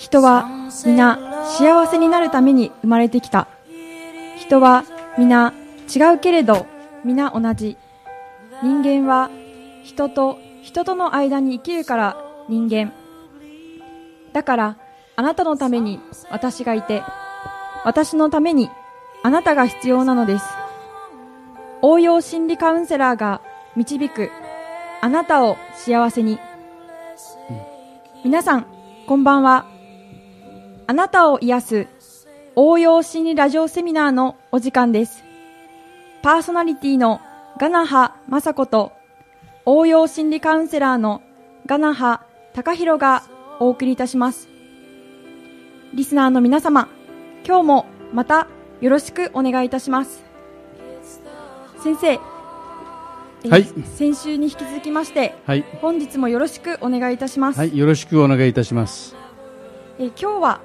[0.00, 0.48] 人は
[0.86, 3.48] 皆幸せになるために生まれてきた。
[4.38, 4.84] 人は
[5.18, 5.52] 皆
[5.94, 6.66] 違うけれど
[7.04, 7.76] 皆同じ。
[8.62, 9.30] 人間は
[9.84, 12.16] 人と人との間に生きるから
[12.48, 12.94] 人間。
[14.32, 14.76] だから
[15.16, 16.00] あなたのために
[16.30, 17.02] 私がいて
[17.84, 18.70] 私のために
[19.22, 20.46] あなたが必要なのです。
[21.82, 23.42] 応用心理カウンセラーが
[23.76, 24.30] 導く
[25.02, 26.40] あなたを幸せに。
[28.22, 28.66] 皆さん
[29.06, 29.64] こんばんは。
[30.86, 31.86] あなたを癒す
[32.54, 35.24] 応用心理ラジオセミナーのお時間です。
[36.22, 37.22] パーソナリティの
[37.58, 38.92] ガナハ雅子と
[39.64, 41.22] 応用心理カウンセラーの
[41.64, 43.22] ガナハ高弘が
[43.58, 44.48] お送りいたします。
[45.94, 46.88] リスナーの皆様
[47.46, 48.48] 今日もまた
[48.82, 50.22] よろしくお願いいたします。
[51.82, 52.20] 先生、
[53.48, 53.64] はい。
[53.96, 59.16] 先週に引き続きまして、はい、本日もよろしくお願いいたします、はい、よろしくお願いいたします。
[59.98, 60.60] えー今日は、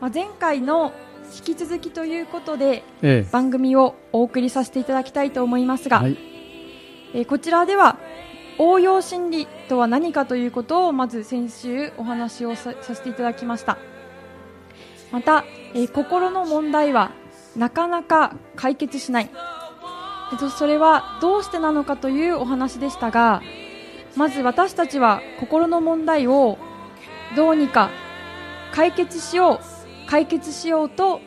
[0.00, 0.92] まあ、前回の
[1.36, 6.18] 引き続きということでえ番組をお送りさせていただきたいと思いますえ、が、はい、
[7.14, 7.98] えーこちらでは
[8.58, 13.78] 応用心理とは何かということをまず先週お話をささせていただきました。
[15.10, 17.12] また、えー心の問題は
[17.56, 19.30] なかなか解決しない
[20.32, 23.42] えっとそれはどうしてなのかというお話でしたが
[24.16, 26.58] まず私たちは心の問題を
[27.36, 27.90] どうにか
[28.72, 31.20] 解決しよう解決しようと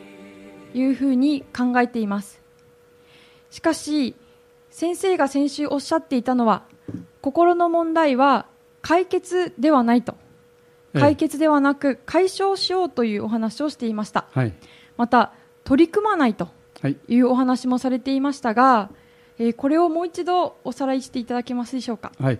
[0.74, 2.42] いうふうに考えています。
[3.50, 4.14] しかし
[4.70, 6.64] 先生が先週おっしゃっていたのは
[7.22, 8.46] 心の問題は
[8.82, 10.16] 解決ではないと。
[10.94, 11.00] ええ。
[11.00, 14.26] 解決ではなく解消しようというお話をしていました。
[14.32, 14.52] はい、
[14.96, 15.32] また
[15.64, 16.44] 取り組まないと。
[16.46, 16.50] は
[16.88, 18.90] い、いうお話もされていましたが、
[19.38, 22.12] えーこれをもう一度おさらいしていただけますでしょうか？
[22.18, 22.38] はい。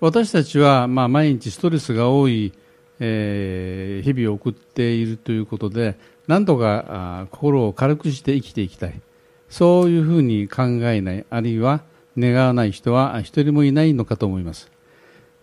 [0.00, 2.52] 私たちは、まあ、毎日ストレスが多い、
[3.00, 9.00] えー日々を送っているということで、なんとかあー心を軽くして生きていきたい。
[9.48, 11.82] そういうふうに考えない、あるいは
[12.16, 14.70] 願わない人は一人もいないのかと思います。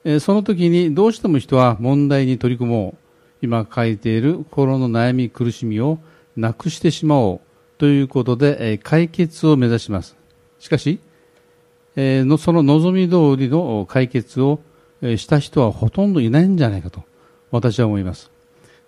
[0.04, 3.06] えーその時にどうしても人は問題に取り組もう。
[3.42, 6.00] 今書いている心の悩み、苦しみを
[6.36, 7.42] なくしてしまおう
[7.78, 10.16] ということで、えー解決を目指します。
[10.60, 11.00] しかし、
[11.96, 14.60] えーのその望み通りの解決を
[15.02, 17.04] した人はほとんどいないんじゃないかと
[17.52, 18.32] 私は思います。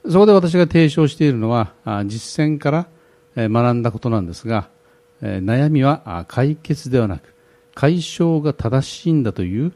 [0.09, 1.73] そこで私が提唱しているのは
[2.05, 2.87] 実践から
[3.35, 4.69] 学んだことなんですが、
[5.21, 7.33] 悩みは解決ではなく
[7.75, 9.73] 解消が正しいんだという、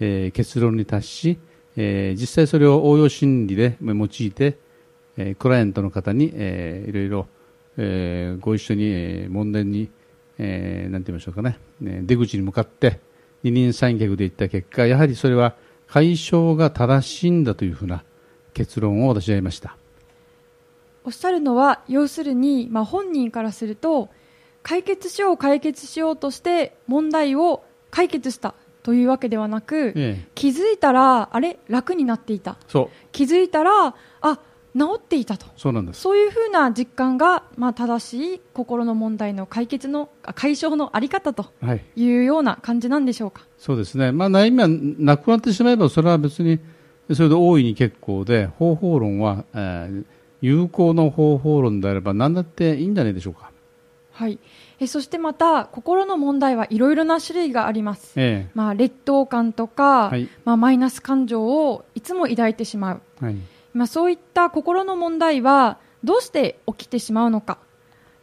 [0.00, 1.38] えー結論に達し、
[1.76, 4.56] えー実際それを応用心理で用いて、
[5.16, 7.26] えークライアントの方に、えーいろいろ、
[7.76, 9.90] えーご一緒に、えー問題に、
[10.38, 13.00] えーなんて言いましょうかね、ね出口に向かって
[13.42, 15.56] 二人三脚でいった結果、やはりそれは
[15.88, 18.04] 解消が正しいんだというふうな
[18.54, 19.76] 結論を私は得ました。
[21.04, 24.08] おっしゃるのは要するに、まあ、本人からすると
[24.62, 31.58] 解決しよう解決しようとして問題を解決したというわけではなく、ええ、気づいたらあれ？
[31.68, 32.56] 楽になっていた。
[32.68, 34.38] そう、気づいたらあ
[34.76, 36.00] 治っていたとそうなんです。
[36.00, 41.84] そういうふうな実感が、まあ、正しい心の問題の解決のあ解消のあり方とはい。
[41.96, 43.46] いうような感じなんでしょうか？
[43.58, 44.12] そうですね。
[44.12, 46.58] まあ悩みはなくなってしまえば、それは別に、
[47.12, 50.04] それで大いに結構で、方法論は、えー
[50.44, 53.52] 有効な方法論であれば何だっていいんじゃないでしょうか。
[54.10, 54.40] はい
[54.80, 63.36] えそしてまた心の問題はいろいろな種類があります、えまあ、劣等感とか、はいまあ、マイナス感情をいつも抱いてしまう、えはい。
[63.74, 67.58] まあ、そういった心の問題はどうして起きてしまうのか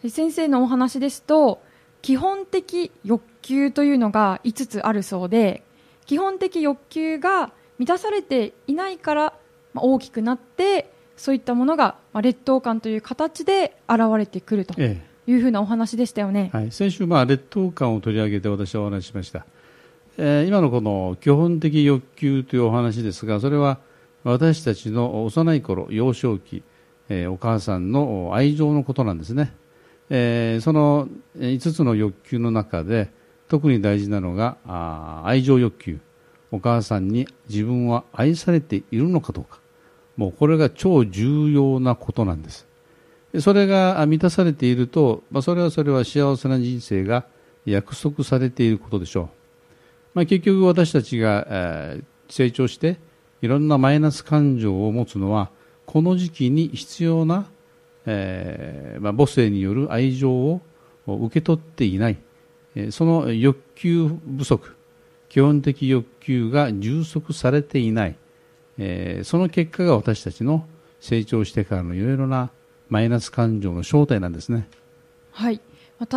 [0.03, 1.61] え先生のお話ですと
[2.01, 5.63] 基本的欲求というのが5つあるそうで
[6.05, 9.33] 基本的欲求が満たされていないから、
[9.73, 16.57] まあ、大きくなってそういったものが、まあ、劣等感という形で現れてくるとえいうふうなお話でしたよねえ。
[16.57, 16.71] はい。
[16.71, 19.45] 先週、まあ、劣等感を取り上げて私はお話ししました。
[20.17, 23.77] えー今のこの基本的欲求というお話ですが、それは
[24.23, 26.63] 私たちの幼い頃、幼少期、
[27.09, 29.53] えーお母さんの愛情のことなんですね。
[30.09, 31.07] えーその
[31.37, 33.11] 5つの欲求の中で
[33.47, 35.99] 特に大事なのがあ愛情欲求。
[36.51, 39.59] お母さんに自分は愛されているのかどうか。
[40.17, 42.67] もうこれが超重要なことなんです。
[43.39, 47.25] それが満たされていると、まあ、それはそれは幸せな人生が
[47.65, 49.29] 約束されていることでしょう。
[50.15, 52.97] まあ、結局私たちが、えー成長して
[53.41, 55.49] いろんなマイナス感情を持つのは
[55.85, 57.49] この時期に必要な、
[58.05, 60.61] えーまあ、母性による愛情を
[61.07, 62.17] 受け取っていない、
[62.75, 64.75] えーその欲求不足
[65.29, 68.15] 基本的欲求が充足されていない、
[68.77, 70.65] えー、その結果が私たちの
[70.99, 72.49] 成長してからのいろいろな
[72.89, 74.67] マイナス感情の正体なんですね。
[75.31, 75.61] はい、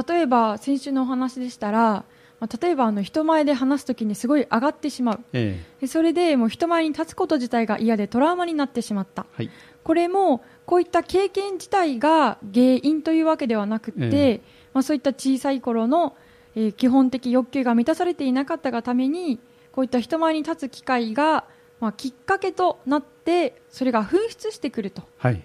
[0.06, 2.04] 例えば先週のお話でしたら、
[2.42, 9.50] まあ、例えばあの人前で話すときにすごい上がってしまう、ええ、それでもう人前に立つこと自体が嫌でトラウマになってしまった、はい、
[9.84, 14.40] これもこういった経験自体が原因というわけではなくて、え
[14.74, 16.16] まあ、そういった小さい頃の、
[16.56, 19.38] えー、基本的欲求が満たされていなかったがために
[19.70, 21.44] こういった人前に立つ機会が、
[21.78, 25.02] まあ、きっかけとなってそれが噴出してくると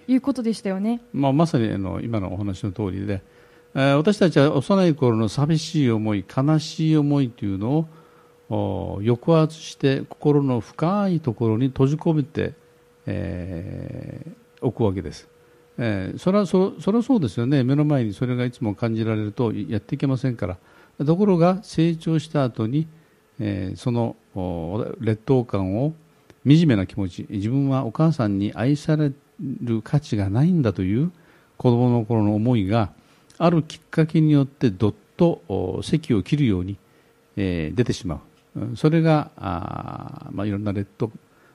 [0.08, 0.16] い。
[0.16, 3.20] うことでしたよね、はい、まあ、まさにあの今のお話の通りで、えー、
[3.78, 7.88] 私たちは幼い頃の寂しい思い悲しい思いというの
[8.50, 12.54] を抑圧して心の深いところに閉じ込めて、
[13.06, 15.28] えー、おくわけです。
[15.78, 20.56] えー、それはそそれはそうですよね目の前にそれがいつも感じられるとやっていけませんから
[21.06, 22.88] ところが成長した後に、
[23.38, 24.16] えー、その
[24.98, 25.94] 劣等感を
[26.44, 29.12] 惨めな気持ち自分はお母さんに愛され
[29.62, 31.12] る価値がないんだという
[31.56, 32.90] 子供の頃の思いが
[33.38, 36.76] あるきっかけによってどっと席を切るように、
[37.36, 38.16] えー、出てしま
[38.56, 38.76] う。
[38.76, 41.12] それがあ、まあ、いろんな劣等、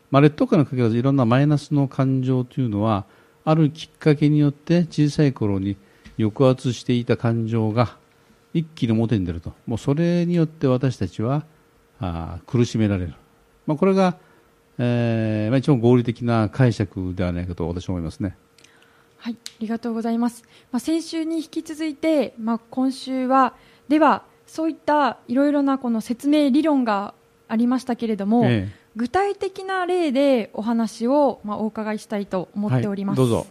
[0.10, 3.06] まあ、劣等感にかけらずいろんなマイナスの感情というのは
[3.44, 5.76] あるきっかけによって小さい頃に
[6.18, 7.98] 抑圧していた感情が
[8.54, 9.54] 一気に表に出ると。
[9.66, 11.44] もうそれによって私たちは
[12.00, 13.16] あ苦しめられる、
[13.66, 14.18] まあ、これが、
[14.78, 18.38] えーまあ、一番合理的な解釈ではないかと私は思いますね。
[19.24, 20.44] はい、ありがとうございます。
[20.74, 23.54] まあ、先週に引き続いて、まあ、今週は
[23.88, 27.14] ではそういったいろいろなこの説明理論が
[27.48, 33.22] ありましたけれども、ええ具体的な例でお話を、まあ、お伺いしたいと思っております。
[33.22, 33.48] はい、どうぞ。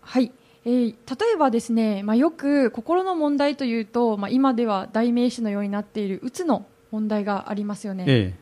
[0.00, 0.32] はい。
[0.64, 8.04] えー、例えばですね、まあ、よく心の問題というと、まあ、今では代名詞のようになっているうつの問題がありますよね。
[8.08, 8.34] え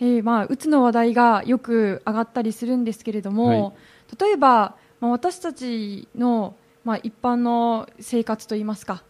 [0.00, 3.72] ええー、まあ、うつの話題がよく上がったりするんですけれども、は
[4.12, 4.74] い、例えば、まあ、
[5.10, 9.02] 私たちの、まあ、一般の生活といいますか、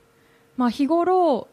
[0.57, 1.49] まあ、日頃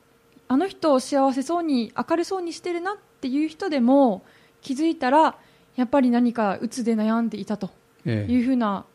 [0.47, 4.23] あの人を幸せそうに明るそうにしてるなっていう人でも
[4.61, 5.37] 気づいたら
[5.75, 7.71] やっぱり何かうつで悩んでいたと
[8.05, 8.85] いうふうな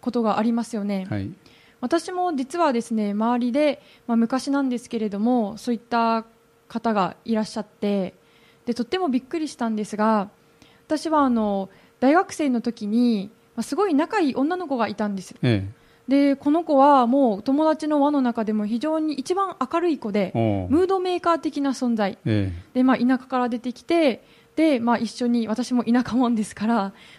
[0.00, 1.30] ことがありますよね、はい、
[1.80, 6.24] 私も実はですね周りで、まあ、昔なんですけれどもそういった
[6.68, 8.14] 方がいらっしゃって
[8.66, 10.28] でとってもびっくりしたんですが
[10.86, 11.70] 私はあの
[12.00, 15.86] 大学生の時に、まあ、すごい仲いい女の子がいたんです、ええ。
[16.08, 24.24] でこの子はもう友達の輪の中でも非常に一番明るい子でムードメーカー的な存在、ええ、でまあ、田舎から出てきて
[24.54, 26.74] で、まあ、一緒に私も田舎者ですから、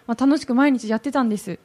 [0.07, 1.59] まあ、楽しく毎日やってたんです。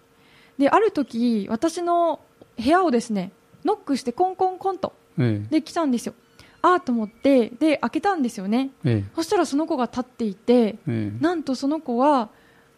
[0.58, 2.20] である時私の
[2.56, 3.32] 部屋をですね
[3.64, 6.14] ノックしてコンコンコンと、ええ、で来たんですよ。
[6.60, 12.28] ああと思ってで開けたんですよね、ええ、そしたらその子が立っていて、え、なんとその子は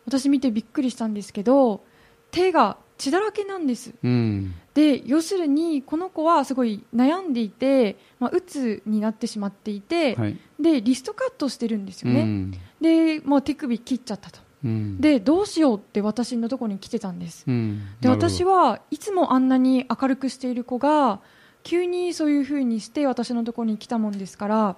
[0.06, 1.83] 私見てびっくりしたんですけど
[2.31, 17.45] 手が血だらけなんです、うん、で要するにこの子はすごい悩んでいて、まあ、うつになってしまっていて、はい、でリストカットしてるんですよね、うん、で、まあ、手首切っちゃったと、うん、でどうしようって私のところに来てたんです、
[18.00, 21.21] で私はいつもあんなに明るくしている子が
[21.62, 24.77] 急にそういうふうにして私のところに来たもんですから、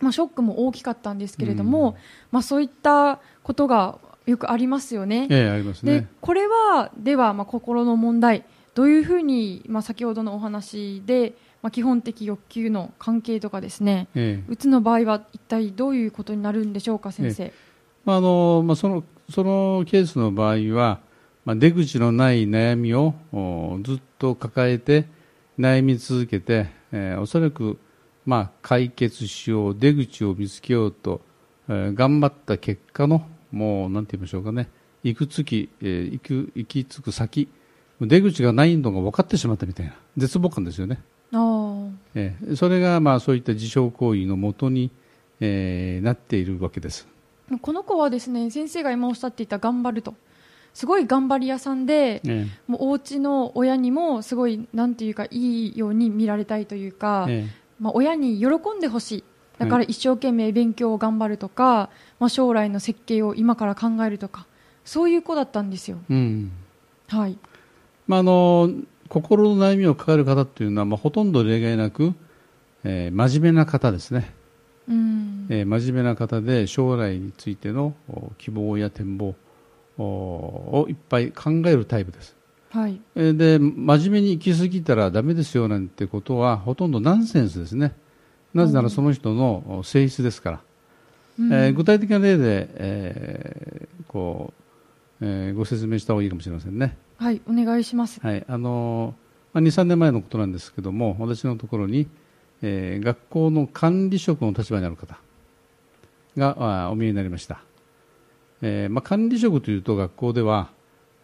[0.00, 1.96] まあ、ショックも大きかったんですけれども、
[2.30, 5.26] まあ、そういったことがよくありますよね。
[5.30, 6.00] ええ、ありますね。
[6.00, 17.44] で、これは、では、まあ、心の問題、どういうふうに、まあ、先ほどのお話で、まあ、基本的欲求の関係とかですね、ええ、うつの場合は一体どういうことになるんでしょうか、先生？
[17.44, 17.52] え
[18.04, 21.00] まああのまあ、そのそのケースの場合は、
[21.44, 23.14] まあ、出口のない悩みを
[23.82, 25.06] ずっと抱えて
[25.58, 27.78] 悩み続けて、えー、おそらく、
[28.24, 31.20] まあ、解決しよう出口を見つけようと、
[31.68, 34.68] えー、頑張った結果のもうなんて言いましょうかね。
[35.02, 37.48] 行くつき、えー、行く行き着く先。
[38.00, 39.94] 出口がないのが分かってしまったみたいな。
[40.16, 41.00] 絶望感ですよね。
[42.14, 44.90] えー、それがまあそういった自傷行為のもとに、
[45.40, 47.06] えー、なっているわけです。
[47.62, 50.14] この子はですね先生が今おっしゃっていた頑張ると。
[50.72, 57.48] すごい頑張り屋さんで、ええ、もうお家の親にもすごいなんていうかいいように見られたいというか、え、
[57.80, 59.24] まあ、親に喜んでほしい。
[59.58, 64.46] だから一生懸命勉強を頑張るとか、まあ、将来の設計を今から考えるとか
[64.84, 65.98] そういう子だったんですよ。
[66.08, 66.52] うん、
[67.08, 67.36] はい
[68.06, 68.70] まあ、あの
[69.08, 72.14] 心の悩みを抱える方というのは、まあ、ほとんど例外なく、
[72.84, 74.32] えー、真面目な方ですね、
[74.88, 77.94] うんえー、真面目な方で将来についての
[78.38, 79.34] 希望や展望
[79.98, 82.36] をいっぱい考えるタイプです。
[82.70, 87.96] はい、で真面目に行き過ぎたらだめですよなんてことはほとんどナンセンスですね。
[88.54, 90.60] なぜならその人の性質ですから、
[91.40, 94.60] うん、えー、具体的な例で、えー、こう
[95.20, 96.96] えーご説明した方がいいかもしれませんね。
[97.16, 98.20] はい、お願いします。
[98.20, 99.14] はい、あの
[99.52, 102.08] まあ、2、3年前のことなんですけども、私のところに、
[102.62, 105.18] えー学校の管理職の立場にある方
[106.36, 107.62] があお見えになりました。
[108.62, 110.70] えーまあ、管理職というと学校では、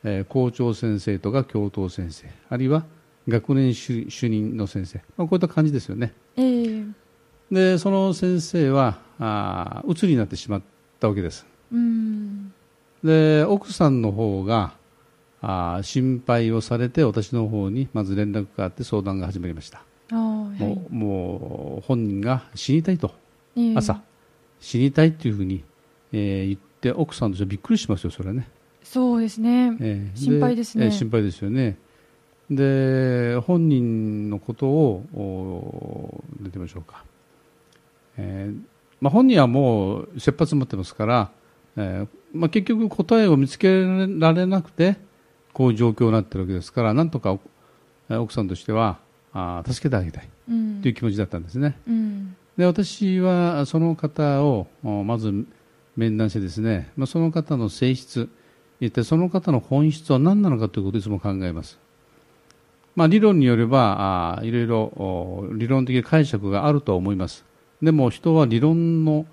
[0.05, 2.85] えー校長先生とか教頭先生、あるいは
[3.29, 6.13] 学年主主任の先生、まあ、こういった感じですよね。
[6.37, 6.93] えー、
[7.51, 10.63] で、その先生は、あうつになってしまっ
[11.01, 11.47] たわけです。
[11.73, 12.53] うん、
[13.03, 14.75] で、奥さんの方が、
[15.43, 19.79] あー心配をされて私の方にまず連絡があって相談が始まりました、
[20.11, 23.13] はいもうもう本人が死にたいと。
[23.55, 24.01] えー朝、
[24.61, 25.63] 死にたいというふうに、
[26.13, 28.49] えー言って奥さんとしてはびっくりしますよそれはね、
[28.83, 29.77] そうですね。
[29.81, 30.87] えー心配ですね。
[30.87, 31.77] えー心配ですよね。
[32.51, 37.05] で本人のことを出てみましょうか、
[38.19, 41.31] えーまあ、本人はもう切羽詰まってますから、
[41.77, 43.85] えーまあ、結局答えを見つけ
[44.19, 44.97] られなくて
[45.53, 47.39] こういう状況になってるわけですからなんとか
[48.09, 48.99] 奥さんとしては
[49.33, 50.83] あー助けてあげたいうん。
[50.83, 51.79] という気持ちだったんですね。
[51.87, 55.47] うん、で私はその方をおまず
[55.97, 58.29] 面談してですね、まあ、その方の性質
[58.81, 61.79] 一体その方の本質は何なのかということをいつも考えます、
[62.95, 67.45] まあ、理論によればあーいろいろお理論的解釈があるとは思います
[67.83, 69.27] でも人は理論の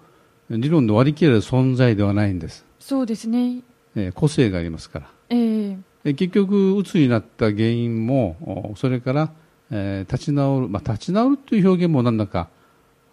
[0.49, 3.61] 理論で割り切れる存在ではないんです、そうですね。
[3.95, 5.09] えー個性がありますから。
[5.29, 9.33] えー、で結局、うつになった原因も、おそれから、
[9.71, 12.49] えー立ち直る、まあ、立ち直るという表現もなんだか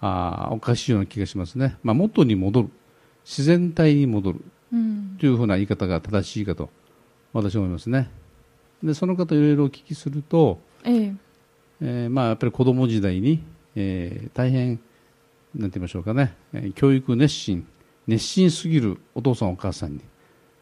[0.01, 2.69] あーおかしいような気がしますね、まあ、元に戻る、
[3.25, 4.41] 自然体に戻る。
[4.73, 6.71] うん、というふうな言い方が正しいかと
[7.33, 8.09] 私は思いますね。
[8.83, 11.17] でその方、いろいろお聞きすると、えー、
[11.81, 13.43] えーまあ、やっぱり子供時代に、
[13.77, 14.81] えー大変、
[15.55, 17.67] なんて言いましょうかね、えー教育熱心、
[18.07, 20.01] 熱心すぎるお父さんお母さんに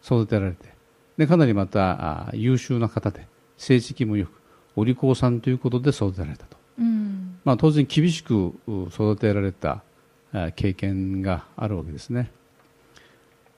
[0.05, 0.73] 育てられて、
[1.17, 3.27] でかなりまた優秀な方で、
[3.57, 4.31] 成績もよく、
[4.77, 6.57] お利口さんということで育てられたと。
[6.79, 9.83] うん、まあ、当然厳しくう育てられた
[10.55, 12.31] 経験があるわけですね。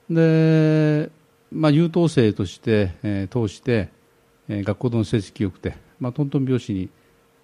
[0.09, 1.09] で、
[1.51, 3.89] まあ、優等生として、えー通して、
[4.49, 6.89] えー学校の成績良くて、まあ、トントン拍子に、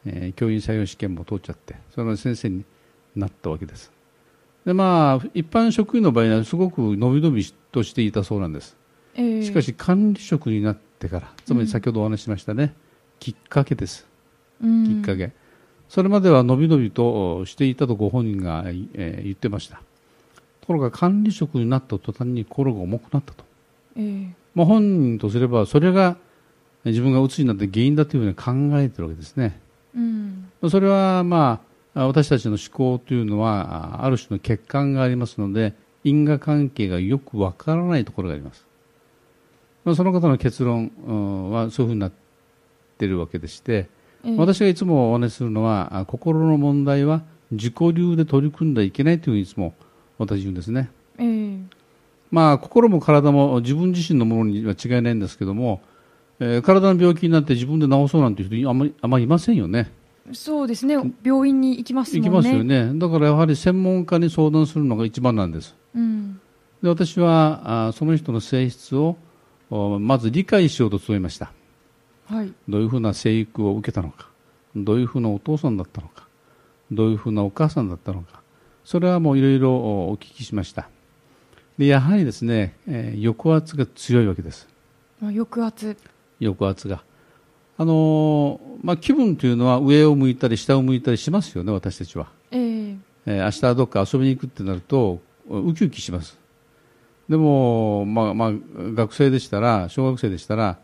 [0.05, 2.65] えー教員採用試験も通っちゃって、それで先生に
[3.19, 3.91] なったわけです。
[4.65, 8.75] で、まあ、一般職員の場合はすごく伸び伸びとしていたそうなんです。
[9.15, 12.73] えー、しかし管理職になってから、つまり先ほどお話ししましたね、
[13.19, 14.07] きっかけです。
[14.61, 15.31] うん、きっかけ、
[15.89, 19.81] それまではのびのびとしていたとご本人が、えー言ってました。
[20.61, 23.45] ところが管理職になった途端に心が重くなったと、
[23.95, 26.17] えー、まあ、本人とすればそれが
[26.83, 28.35] 自分がうつになって原因だというふうに
[28.71, 29.59] 考えているわけですね。
[29.95, 31.67] うん、それはまあ
[32.05, 35.73] 私たちの思考というのはあある種の欠陥がありますので
[36.03, 38.67] 因果関係がよくわからないところがあります、
[39.83, 42.11] まあ、その方の結論うんはそういうふうになっ
[42.97, 43.89] ているわけでして
[44.23, 49.73] えー、私がいつもお話しするのはあ心の問題は自己流で取り組んではいけないというふうにいつも
[50.17, 51.63] 私言うんですね、えー、
[52.31, 55.81] まあ、心も体も自分自身のものには違いないんですけども、
[56.39, 59.91] えー体の病気になって自分で治そうなんていう人あんまりあんまりいませんよね
[60.33, 60.95] そうですね。
[61.23, 62.29] 病院に行きますもんね。
[62.29, 62.91] 行きますよね。
[62.99, 65.75] だからやはり専門家に相談するのが一番なんです。
[65.95, 66.39] うん、
[66.81, 69.17] で私はあその人の性質を
[69.69, 71.51] おまず理解しようと努めました。
[72.25, 74.29] はい、どういうふうな生育を受けたのか。
[74.75, 76.27] どういうふうなお父さんだったのか。
[76.91, 78.41] どういうふうなお母さんだったのか。
[78.83, 80.89] それはもういろいろお聞きしました。
[81.77, 84.67] でやはりですね、えー抑圧が強いわけです。
[85.21, 85.97] まあ、抑圧。
[86.39, 87.03] 抑圧が
[87.77, 96.37] あのーまあ、気分というのは上を向いたり下を向いたりしますよね私たちは、えー、えー明日はどっか遊びに行くってなるとウキウキします。
[97.29, 98.51] でも、まあまあ、
[98.93, 100.77] 学生でしたら小学生でしたら、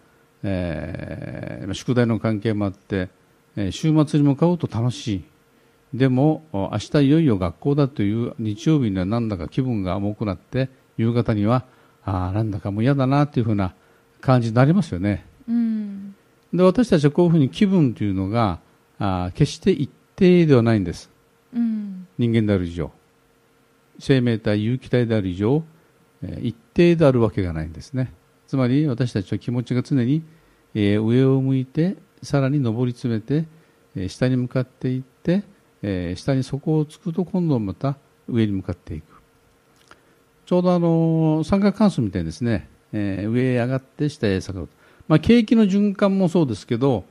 [0.44, 3.10] えーまあ宿題の関係もあって、
[3.56, 5.24] えー週末に向かうと楽しい。
[5.94, 11.66] でも明日いよいよ学校だという日曜日にはなんだか気分が重くなって夕方には
[12.04, 13.76] ああなんだかもう嫌だなというふうな
[14.20, 15.26] 感じになりますよね。
[15.48, 15.93] うん、
[16.54, 18.60] で私たちはこういうふうに気分というのが
[19.00, 21.10] あー決して一定ではないんです。
[21.54, 22.92] うん、人間である以上。
[24.00, 25.64] 生命体有機体である以上、
[26.22, 28.12] えー一定であるわけがないんですね。
[28.48, 30.24] つまり私たちは気持ちが常に、
[30.74, 33.46] えー上を向いてさらに上り詰めて、
[33.96, 35.44] えー下に向かっていって、
[35.82, 39.06] えー下に底をつくと今度また上に向かっていく。
[40.46, 44.70] ちょうどあの三角関数みたいにですね、えー上へ上がって下へ下がる、
[45.08, 47.04] まあ、景気の循環もそうですけど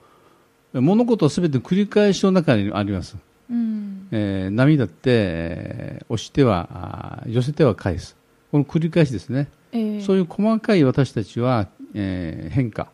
[0.72, 3.16] 物事は全て繰り返しの中にあります。
[3.50, 8.16] うん、えー波だって、えー押しては寄せては返す。
[8.50, 12.88] この繰り返しですね、えー、そういう細かい私たちはえー変化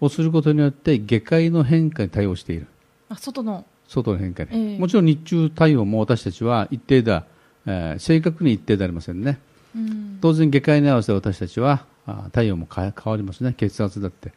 [0.00, 2.66] をすることによって下界の変化に対応している。
[3.08, 3.64] あ外の。
[3.88, 4.78] 外の変化に、ええ。
[4.78, 7.24] もちろん日中対応も私たちは一定では、
[7.66, 9.38] えー正確に一定ではありませんね。
[9.74, 10.18] うん。
[10.20, 13.54] 当然下界に合わせて私たちはあ体温も変わりますね。
[13.56, 14.32] 血圧だって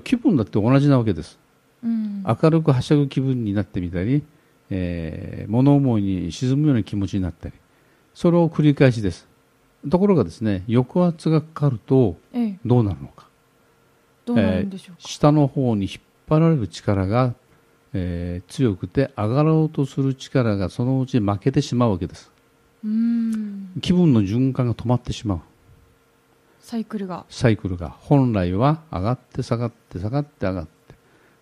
[0.00, 1.38] 気分だって同じなわけです。
[1.82, 2.24] うん。
[2.26, 4.22] 明るくはしゃぐ気分になってみたり、
[4.70, 7.54] えー物思いに沈むような気持ちになったり
[8.14, 9.28] それを繰り返しです。
[9.90, 12.58] ところがですね抑圧がかかるとええ。
[12.64, 13.28] どうなるのか。
[14.24, 17.34] どうなるんでしょうか、下の方に引っ張られる力が、
[17.92, 22.32] えー強くて上がろうとする力がそのうち負けてしまうわけです。
[22.82, 23.72] うん。
[23.82, 25.40] 気分の循環が止まってしまう
[26.64, 27.26] サイクルが。
[27.28, 30.94] サイクルが本来は上がって下がって下がって上がって、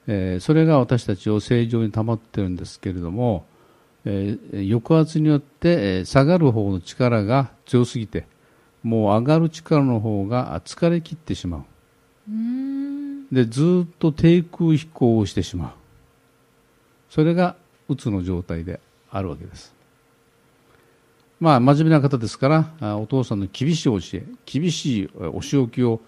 [0.08, 3.46] えーそれが私たちを正常に保っているんですけれども、
[4.04, 8.26] えー抑圧によって、えー下がる方の力が強すぎて
[8.82, 11.64] もう上がる力の方が疲れ切ってしまう。
[12.28, 13.28] うん。
[13.28, 15.70] でずっと低空飛行をしてしまう。
[17.10, 17.54] それが
[17.88, 19.72] うつの状態であるわけです
[21.42, 26.00] まあ真面目な方ですからあお父さんの厳しい教え厳しいえお仕置きを、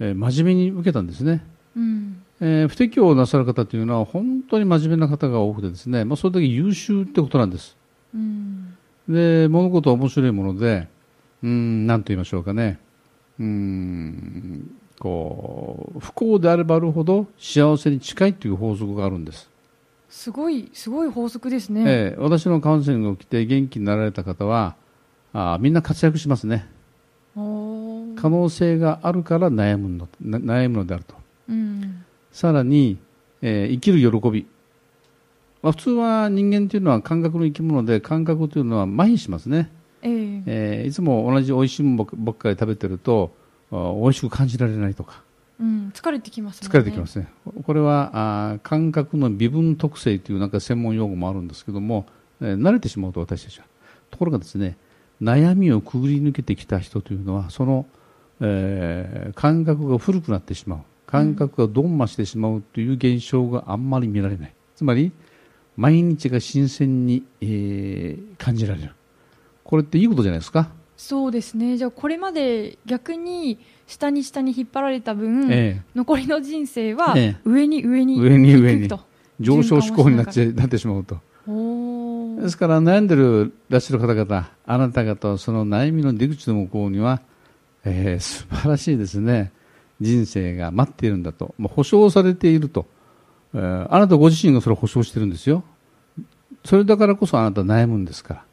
[0.00, 2.22] えー真面目に受けたんですね、うん。
[2.40, 7.76] えー不適応なさる方というのは本当に真面目な方が多くてですね、まあ、それだけ優秀ってことなんです。
[8.12, 8.76] うん。
[9.08, 10.88] で物事は面白いもので
[11.44, 12.80] うーん何と言いましょうかね。
[13.38, 19.48] うーんこう不幸であればあるほど幸せに近いという法則があるんです、
[20.10, 24.76] すごいすごい法則ですね、ええ私のカウンセリングを来て元気になられた方は
[25.32, 26.66] あみんな活躍しますね。
[27.36, 28.14] おー。
[28.20, 31.14] 可能性があるから悩むのな悩むのであると。
[31.48, 32.04] うん。
[32.32, 32.98] さらに、
[33.42, 34.46] えー生きる喜び、
[35.62, 39.70] まあ、普通は人間というのは感覚の生き物で感覚というのは麻痺しますね、
[40.02, 40.42] ええ。
[40.46, 43.32] えーいつも同じ美味しいものばっかり食べてると
[43.70, 45.22] あ美味しく感じられないとか。
[45.60, 46.68] うん、疲れてきますね。
[46.68, 47.28] 疲れてきますね。
[47.64, 52.06] これはあー感覚の微分特性というなんか専門用語もあるんですけども、
[52.40, 53.66] えー慣れてしまうと私たちは。
[54.10, 54.76] ところがですね
[55.22, 57.86] 悩みをくぐり抜けてきた人というのはその、
[58.40, 60.78] えー感覚が古くなってしまう。
[61.06, 64.54] 感覚がドンマしてしまうという現象があんまり見られない。
[64.76, 65.12] つまり
[65.76, 68.92] 毎日が新鮮に、えー感じられる。
[69.64, 71.76] これっていいことじゃないですか、そうですね。
[71.76, 77.40] じゃあこれまで逆に下に下に引っ張られた分、え残りの人生はええ。
[77.44, 78.88] 上に上に上に上に。
[79.40, 81.18] 上昇志向になってなってしまうと
[82.40, 87.20] ですから悩んでるらっしゃる方々、あなた方はその悩みの出口の向こうには、
[87.84, 89.52] えー素晴らしいですね、
[90.00, 92.86] 人生が待っているんだと、もう保証されていると、
[93.54, 95.64] えーあなたご自身がそれを保証してるんですよ。
[96.64, 98.44] それだからこそあなたは悩むんですから。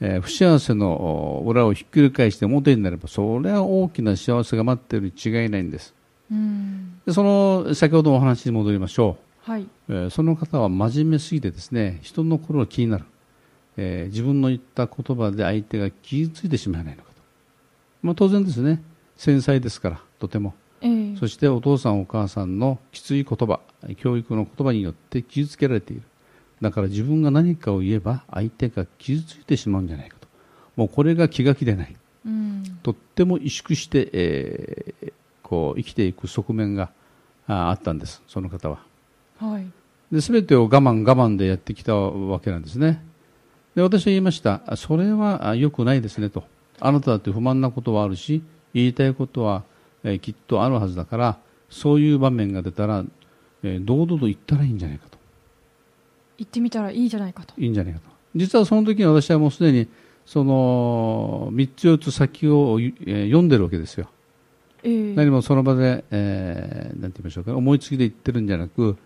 [0.00, 5.94] えー不幸せのお裏をひっくり返して表になれば、それは大きな幸せが待っているに違いないんです。
[6.30, 9.27] うんでその、先ほどのお話に戻りましょう。
[9.48, 9.66] はい。
[9.88, 13.04] えーその方は真面目すぎてですね人の心が気になる、
[13.78, 17.22] えー自分の言った言葉で相手が傷ついてしまわないのかと、
[18.02, 18.82] まあ、当然ですね。
[19.16, 20.54] 繊細ですからとても。
[20.82, 21.16] ええ。
[21.16, 23.60] そしてお父さんお母さんのきつい言葉
[23.96, 26.02] 教育の言葉によって傷つけられている。
[26.60, 30.28] だから自分が何かを言えば相手が傷ついてしまうんじゃないかと。
[30.76, 31.96] もうこれが気が気でない。
[32.26, 32.62] うん。
[32.82, 36.90] とっても萎縮して、えーこう生きていく側面が
[37.46, 38.22] ああったんです。
[38.28, 38.84] その方は
[39.38, 39.66] はい。
[40.12, 43.04] で全てを我慢我慢でやってきたわけなんですね。
[43.74, 44.62] で私は言いました。
[44.66, 46.44] あそれはあ良くないですねと。
[46.80, 48.42] あなただって不満なことはあるし
[48.74, 49.64] 言いたいことは、
[50.04, 53.04] えーきっとあるはずだからそういう場面が出たら、
[53.62, 55.18] えー堂々と言ったらいいんじゃないかと。
[56.38, 57.54] 行ってみたらいいじゃないかと。
[57.58, 58.06] いいんじゃないかと。
[58.36, 59.88] 実はその時に私はもうすでに
[60.24, 64.08] その3つ4つ先を、えー読んでるわけですよ。
[64.84, 65.14] ええ。
[65.14, 68.96] 何もその場で、えーなんて言いましょうか思いつきで言ってるんじゃなく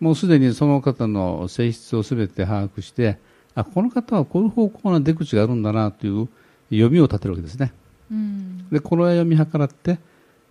[0.00, 3.18] もうすでにその方の性質をすべて把握して
[3.54, 6.28] あこの方はこういう方向な出口があるんだなという
[6.70, 7.72] 読みを立てるわけですね。
[8.10, 8.68] うん。
[8.70, 9.98] でこの読み計らって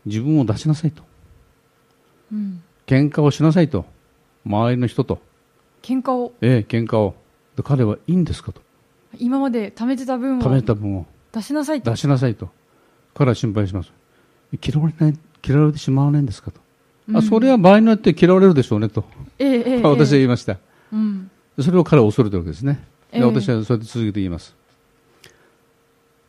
[0.05, 1.03] 自分を出しなさいと。
[2.31, 2.63] うん。
[2.87, 3.85] 喧嘩をしなさいと。
[4.45, 5.19] 周りの人と。
[5.81, 6.33] 喧嘩を？
[6.41, 7.15] ええ喧嘩を。
[7.55, 8.61] で彼はいいんですかと。
[9.19, 11.05] 今まで貯めてた分食べをた分を。
[11.31, 11.91] 出しなさいと？
[11.91, 12.49] 出しなさいと。
[13.13, 13.91] 彼は心配します。
[14.61, 16.59] 嫌われない嫌われてしまわないんですかと、
[17.09, 17.17] うん。
[17.17, 19.03] あそれは場合によって嫌われるでしょうねと、
[19.39, 20.57] ええええ私はええ言いました
[20.91, 22.83] うんそれを彼は恐れてるわけですね。
[23.11, 24.55] でええ私はそれで続けて言います。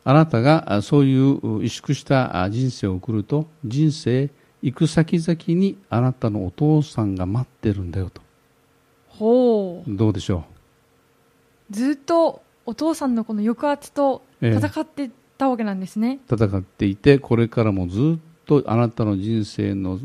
[0.03, 4.29] あなたがあそういう萎縮したあ人生を送ると、人生
[4.61, 8.21] 行く先々にあなたのお父さんが待ってるんだよと。
[9.07, 10.43] ほうどうでしょ
[11.71, 16.35] ずっとお父さんのこの抑圧と戦ってたわけなんですね、う。
[16.35, 19.99] 戦っていて、これからもずっとあなたの人生の、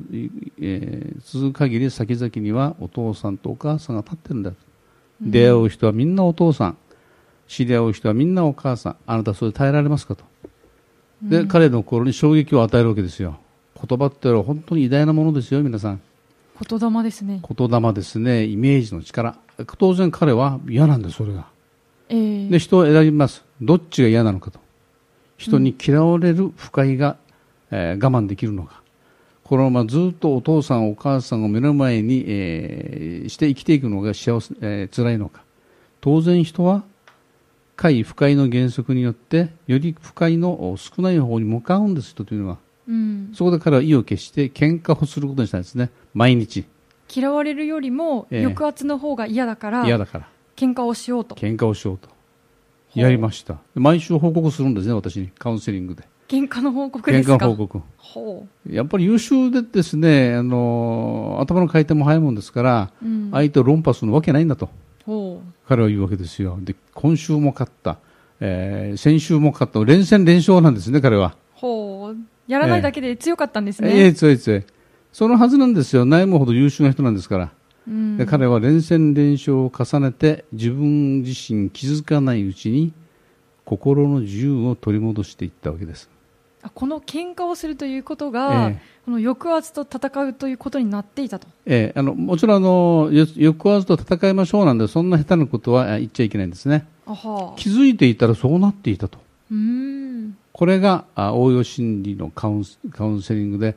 [0.61, 4.53] えー、続く限り先々にはお父さんとお母さんが立ってるんだ、
[5.23, 6.77] うん、出会う人はみんなお父さん。
[7.47, 8.97] 知り合う人はみんなお母さん。
[9.07, 10.25] あなたそれ耐えられますかと。
[11.23, 13.39] で、うん、彼の心に衝撃を与えるわけですよ。
[13.89, 16.01] 言葉って本当に偉大なものですよ皆さん。
[16.69, 17.43] 言霊ですね。
[17.43, 18.45] 言霊ですね。
[18.45, 19.37] イメージの力。
[19.79, 21.47] 当然彼は嫌なんですそれが、
[22.09, 23.45] えー、で人を選びます。
[23.61, 24.61] どっちが嫌なのかと。
[25.37, 27.17] 人に嫌われる不快が、
[27.71, 28.83] えー、我慢できるのか。
[29.45, 35.43] このままずっとお父さんお母さんを目の前に、えー、して生きていくのが幸せ、えー、辛いのか。
[36.01, 36.85] 当然人は
[37.77, 45.91] 快不快の原則によってより不快の少ない方に向かうんです人というのは、うん、そこで彼は意を決して喧嘩をすることにしたんですね。
[46.15, 46.67] 毎日。
[47.13, 50.29] 嫌われるよりも抑圧の方が嫌だから、えー、嫌だから。
[50.57, 51.35] 喧嘩をしようと。
[51.35, 52.09] 喧嘩をしようと。
[52.95, 53.59] やりました。
[53.75, 55.29] 毎週報告するんですね私に。
[55.39, 57.35] カウンセリングで喧嘩の報告ですか？
[57.35, 58.47] 喧嘩の報告。
[58.71, 64.71] やっぱり優秀でですねあの頭の回転も早いもんですから、うん、相手を論破するわけないんだと。
[65.67, 66.57] 彼は言うわけですよ。
[66.61, 67.99] で今週も勝った、
[68.39, 69.85] えー、先週も勝った。
[69.85, 71.35] 連戦連勝なんですね彼は。
[71.55, 72.17] ほう。
[72.47, 73.91] やらないだけで強かったんですね。
[73.93, 74.65] ええー、強い強い。
[75.13, 76.05] そのはずなんですよ。
[76.05, 77.51] 悩むほど優秀な人なんですから。
[78.17, 82.93] で彼は連戦連勝を重ねて自分自身気づかないうちに
[83.65, 86.09] 心の自由を取り戻していったわけです
[86.75, 96.87] この喧嘩をするということが、ええ、この抑圧と戦うということになっていたと、ええ、あのもちろんあの抑圧と戦いましょうなんでそんな下手なことは言っちゃいけないんですね。
[97.57, 99.19] 気づいていたらそうなっていたと。
[100.53, 103.77] これが応用心理のカウンカウンセリングで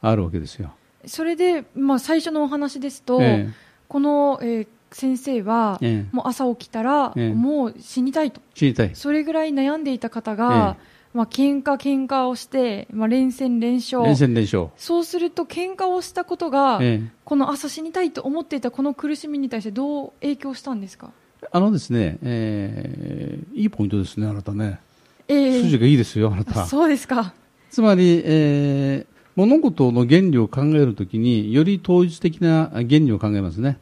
[0.00, 0.72] あるわけですよ。
[1.06, 3.54] それで、まあ、最初のお話ですと、ええ、
[3.88, 8.40] この、えー、先生は、え、もう朝起きたら、もう死にたいと。
[8.54, 8.90] 死にたい。
[8.94, 16.80] それぐらい悩んでいた方が、えまあ喧嘩喧嘩をして、まあ、連戦連勝連戦連勝そうすると喧嘩をしたことが、
[17.24, 21.10] この朝死にたいと思っていたこの苦しみに対してどう影響したんですか？
[21.50, 24.80] あのですね、えー、いいポイントですね、あなたね。
[25.28, 26.66] えー、筋がいいですよ、あなた。
[26.66, 27.34] そうですか。
[27.70, 33.78] つまり、えー、物事の原理を考えるときにより統一的な原理を考えますね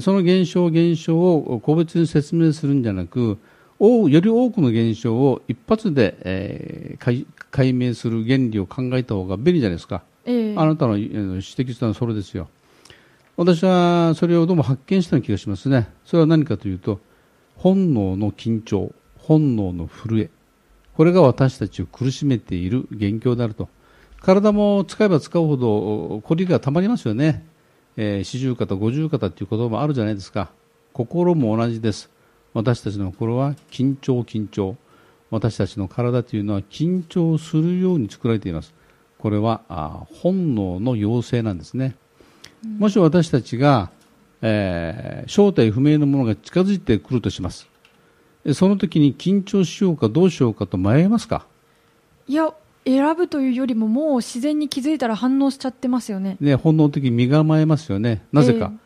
[0.00, 3.38] その現象現象を個別に説明するんじゃなく
[3.78, 12.48] より多くの現象を一発で、えー、解明する原理を考えた方が便利じゃないですか、えー、あなたの指摘したのはそれですよ
[13.36, 17.00] 私はそれをどうも発見したような気がしますねそれは何かというと
[17.56, 20.30] 本能の緊張本能の震え
[20.96, 23.68] これが私たちを苦しめている元凶であると
[24.26, 27.46] 体も使えば使うほど凝りがたまりますよね。
[27.96, 30.50] えー、四十肩、五十肩っていう言葉もあるじゃないですか。
[30.92, 32.10] 心も同じです。
[32.56, 34.76] 私たちの心は緊張、緊張。
[35.30, 38.72] 私たちの体というのは緊張するように作られています。
[39.18, 41.96] これはあ本能の要請なんですね。
[42.64, 43.90] うん、もし私たちが、
[44.40, 47.68] えー、正体不明のものが近づいてくるとします。
[48.54, 51.46] その時に緊張しようかどうしようかと迷いますか？
[52.26, 52.54] いや、
[52.86, 56.38] 選ぶというよりももう自然に気づいたら反応しちゃってますよね。
[56.40, 58.24] ね本能的に身構えますよね。
[58.32, 58.72] なぜか。
[58.72, 58.85] えー、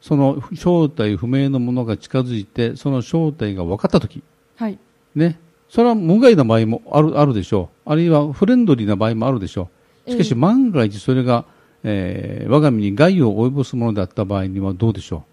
[0.00, 4.22] その正体不明のものが近づいて、その正体が分かったとき。
[4.56, 4.78] はい。
[5.14, 5.38] ね。
[5.68, 7.90] それは無害な場合もあるあるでしょう。
[7.90, 9.68] あるいはフレンドリーな場合もあるでしょ
[10.06, 10.10] う。
[10.10, 11.44] しかし万が一それが、
[11.82, 15.24] えー、我が身に害を及ぼすものであった場合にはどうでしょ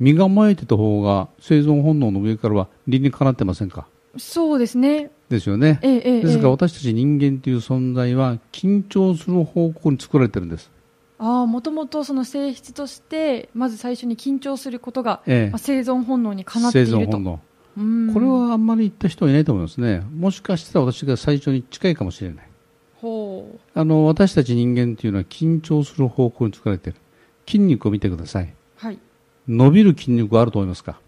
[0.00, 0.02] う。
[0.02, 3.86] 身構えてた方が生存本能の上からは理にかなってませんか？
[4.16, 5.10] そうですね。
[5.28, 5.78] ですよね。
[5.82, 10.70] ええ、ですから私たち人間という存在は緊張する方向に作られてるんです。
[11.18, 16.96] ああ、もともとその性質として、まず最初に緊張することが、ええまあ、生存本能にかなっていると。
[16.98, 18.12] 生存本能。
[18.12, 20.02] これはあんまり言った人はいないと思いますね。
[20.14, 22.48] もしかしたら私が最初に近いかもしれない。
[22.96, 23.60] ほう。
[23.74, 26.98] あの、私たち人間というのは緊張する方向に作られている。
[27.46, 28.54] 筋肉を見てください。
[28.76, 28.98] はい。
[29.46, 30.98] 伸びる筋肉はあると思いますか？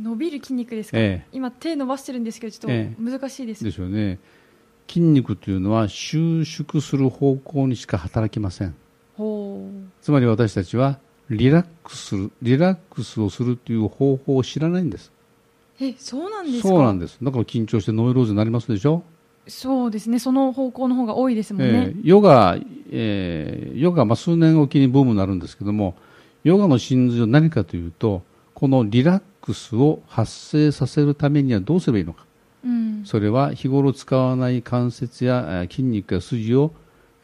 [0.00, 4.20] 伸びる筋肉ですか、ええ、今手伸ばしてるんですけどちょっと難しいです、え、ですよね
[4.86, 8.76] 筋肉というのは収縮する方向にしか働きません
[10.00, 15.12] つまり私たちはリラックスするリラックスをするという方法を知らないんです。
[15.80, 16.68] えそうなんですか？
[16.68, 17.18] そうなんです。
[17.22, 19.02] だから緊張してノイローゼになりますでしょ？
[19.46, 20.18] そうですね。
[20.18, 22.58] その方向の方が多いですもんね、えー、ヨガ、
[22.90, 25.94] えー、ヨガ、まあ、数年おきにブームになるんですけども
[26.44, 28.22] ヨガの真髄は何かというと
[28.54, 32.26] このリラックスを発生させるためにはどうすればいいのか、
[32.64, 36.72] うん、それは日頃使わない関節や筋肉や筋を、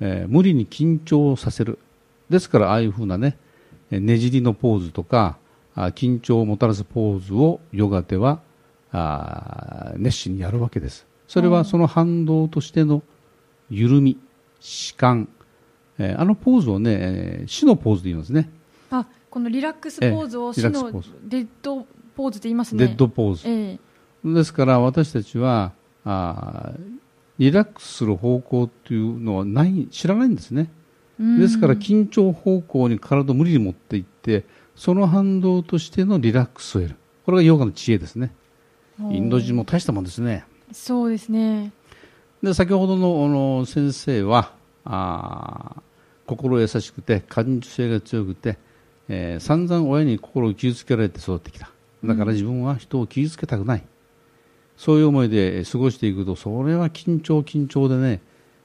[0.00, 1.78] えー、無理に緊張させる
[2.31, 3.37] ですからああいうふうなね
[3.91, 5.39] ねじりのポーズとか
[5.77, 8.41] 緊張をもたらすポーズをヨガでは
[8.93, 13.03] あ熱心にやるわけですそれはその反動としての
[13.71, 14.19] 緩み
[14.61, 15.29] 弛緩
[15.99, 18.51] えーあのポーズをね、えー死のポーズで言いますね。
[18.91, 20.91] あこのリラックスポーズをええ死の
[21.29, 23.49] dead pose って言いますね Dead pose。
[23.49, 23.79] ええ
[24.25, 25.73] ですから私たちは
[26.05, 26.81] あー
[27.39, 30.71] リラックスする方向っていうのはない知らないんですね。
[31.18, 31.40] うん。
[31.40, 34.44] ですから緊張方向に体を無理に持っていって
[34.77, 36.96] その反動としてのリラックスを得る。
[37.24, 38.35] これがヨガの知恵ですね。
[38.98, 40.44] インド人も大したもんですね。
[40.72, 41.72] そうですね。
[42.42, 44.53] で先ほどのあの先生は
[44.85, 45.81] あー
[46.27, 48.59] 心優しくて感受性が強くて、
[49.09, 51.70] えー散々親に心を傷つけられて育ってきた。
[52.05, 53.85] だから自分は人を傷つけたくない、
[54.77, 58.20] そういう思いで過ごしていくとそれは緊張緊張でね、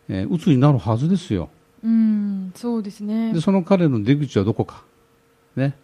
[0.10, 1.50] えー鬱になるはずですよ
[1.84, 3.34] うんそうですね。
[3.34, 4.84] でその彼の出口はどこか、
[5.56, 5.76] ね。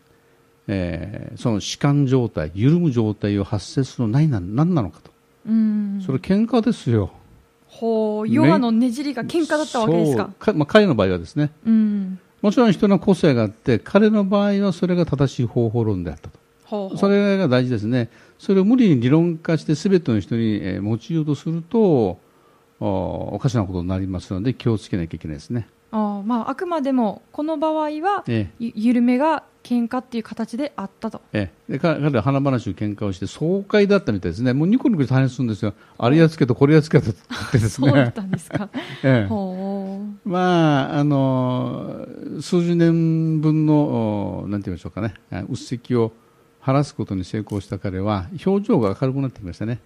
[0.67, 5.11] えーその弛緩状態緩む状態を発生するのは何な何なのかと。
[5.47, 6.01] うん。
[6.05, 7.11] それ喧嘩ですよ。
[7.67, 10.31] ほうヨガのねじりが喧嘩だったわけですか。
[10.39, 11.51] かまあ、彼の場合はですね。
[11.65, 12.19] うん。
[12.41, 16.39] もちろん人の個性があって彼の場合はそれが正しい方法論であったと。
[16.65, 16.97] ほうほう。
[16.97, 18.09] それが大事ですね。
[18.39, 22.19] それを無理に理論化して全ての人にえー用いようとすると
[22.79, 31.21] おおかしなことになりますので気をつけなきゃいけないですね、ああまああくまでもこの場合はえゆ緩めが喧嘩っていう形であったと。
[31.33, 31.53] ええ。
[31.69, 34.53] えで彼彼は華々しく喧嘩をして爽快だったみたいですね。
[34.53, 35.73] もうニコニコして話するんですよ。
[35.97, 37.13] あれやっつけとこれやっつけとっ
[37.51, 38.69] てですそうだっねたんですか？
[39.03, 39.27] ええ。
[39.27, 40.29] ほう。
[40.29, 42.07] まあ、あの
[42.41, 45.13] 数十年分のおなんて言いましょうかね。
[45.31, 46.11] あうっせきを
[46.59, 49.79] 晴らすことに成功した彼は表情が明るくなってきましたね、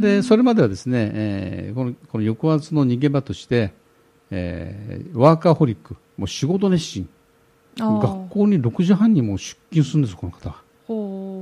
[0.00, 3.72] でそれまではですね、えーこのこの抑圧の逃げ場として、
[4.30, 7.08] えーワーカーホリックもう仕事熱心。
[7.78, 10.54] 学校に6時半にもう出勤するんですこの方。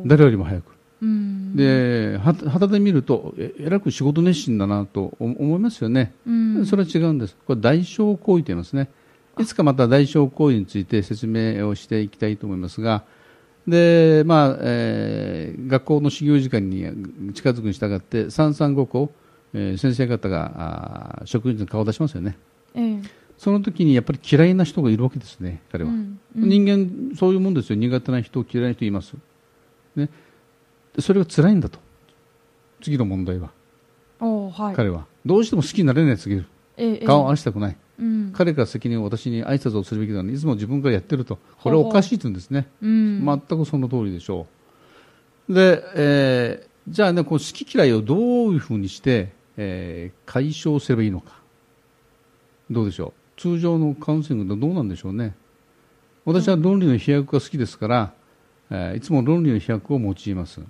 [0.07, 0.65] 誰よりも早く。
[1.03, 1.55] うん。
[1.57, 6.13] では旗で見るとええらく仕事熱心だなと思思いますよね。
[6.27, 6.67] うん。
[6.67, 7.37] それは違うんです。
[7.47, 8.91] これ代償行為と言いますね。
[9.39, 13.05] いつかまた代償行為について説明をしていきたいと思いますが、
[13.67, 19.13] で、まあ、えー学校の始業時間に近づくに従って、三三五校、
[19.53, 22.37] えー先生方が職員室に顔を出しますよね。
[22.75, 23.03] ええ
[23.37, 25.91] その時にやっぱり嫌いな人がいるわけですね、彼は。
[25.91, 27.77] うんうん人間、そういうもんですよ。
[27.77, 29.15] 苦手な人、嫌いな人います。
[29.97, 30.09] ね。
[30.95, 31.79] でそれが辛いんだと。
[32.83, 33.51] 次の問題は。
[34.21, 35.07] はい彼は。
[35.27, 36.47] どうしても好きになれない次る。
[36.77, 37.77] ええええ顔を合わせたくない。
[37.99, 44.47] うん彼が責任を私に挨拶をするべきなのにいつも自分からやってるとこれはおかしいと言うんですね、うん全くその通りでしょ
[45.49, 51.44] うで、えーじゃあねこう好き嫌いをどういうふうにして、えー解消すればいいのか
[52.71, 53.41] どうでしょう？
[53.41, 55.35] 通常のカウンセリングってどうなんでしょうね？
[56.25, 58.13] 私は論理の飛躍が好きですから、
[58.71, 60.61] えーいつも論理の飛躍を用います。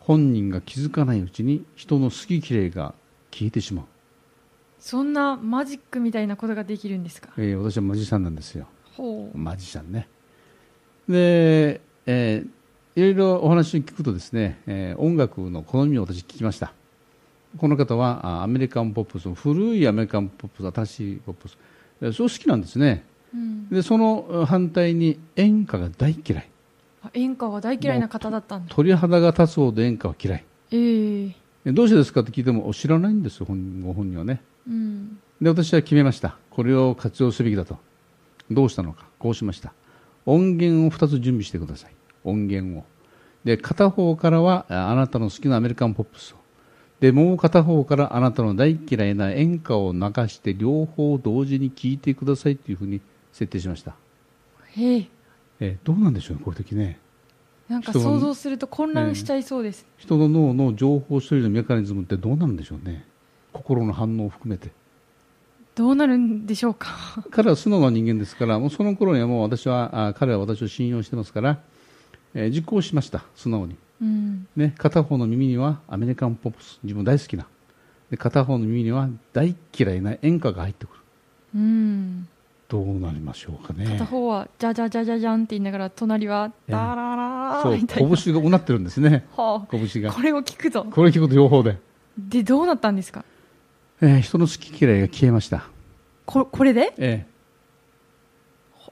[0.00, 2.94] 本人が気づかないうちに人の好き嫌いが
[3.32, 3.84] 消えてしまう。
[4.78, 7.30] そんなマジックみたいなことができるんですか？
[7.36, 8.66] えー私はマジシャンなんですよ。
[9.34, 10.08] マジシャンね。
[11.08, 12.48] で、えー
[12.98, 16.72] いろいろお話を聞くとですね、えー音楽の好みを私聞きました
[17.58, 21.58] この方はあアメリカンポップス古いアメリカンポップス新しいポップス。
[22.02, 23.04] えーそう好きなんですね。
[23.34, 23.68] うん。
[23.68, 26.50] でその反対に演歌が大嫌い。
[27.02, 28.74] あ演歌は大嫌いな方だったんだ。
[28.74, 30.44] 鳥肌が立つほど演歌は嫌い。
[30.72, 31.36] ええ。
[31.64, 34.42] えどうしてですかって聞いても知らないんですよ本ご本人はね。
[34.68, 35.18] うん。
[35.40, 36.36] で私は決めました。
[36.50, 37.78] これを活用すべきだと。
[38.50, 39.06] どうしたのか。
[39.18, 39.72] こうしました。
[40.26, 41.92] 音源を2つ準備してください。
[42.24, 42.84] 音源を。
[43.44, 46.36] で片方からはああなたの好きなアメリカンポップスを
[47.00, 53.00] でもう片方からあなたの大嫌いな演歌を流して両方同時に聴いてくださいというふうに
[53.32, 53.94] 設定しました。
[54.76, 55.08] へえ
[55.60, 56.98] えどうなんでしょうねこういう時ね。
[57.68, 63.04] なんか想像すると混乱しちゃいそうです、人の脳の情報処理のメカニズムってどうなんでしょうね。
[63.52, 64.70] 心の反応を含めて。
[65.74, 66.88] どうなるんでしょうか。
[67.30, 71.58] 彼は素直な人間ですからもうその頃にはもう私はあ彼は私を信用してますから、
[72.34, 74.46] えー実行しました素直に、うん。
[74.56, 77.46] ね、片方の耳にはアメリカンポップス自分大好きな。
[78.10, 81.00] で片方の耳には大嫌いな演歌が入ってくる。
[81.56, 82.28] うん。
[82.68, 83.86] どうなりましょうかね。
[83.86, 86.72] 片方はじゃじゃじゃじゃじゃんって言いながら隣はええ。
[86.72, 88.16] ダララーみたいな。
[88.16, 89.24] 拳がうなってるんですね。
[89.36, 90.10] は拳が。
[90.10, 90.84] あこれを聞くぞ。
[90.90, 91.78] これ聞くと両方で、
[92.18, 93.24] でどうなったんですか？
[94.02, 95.64] えー人の好き嫌いが消えました、
[96.26, 96.92] ここれで？
[96.98, 97.26] え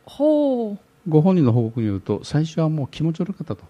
[0.05, 0.75] ほう。
[0.75, 3.65] ーご本人の報告によると最初はもう気持ち悪かったと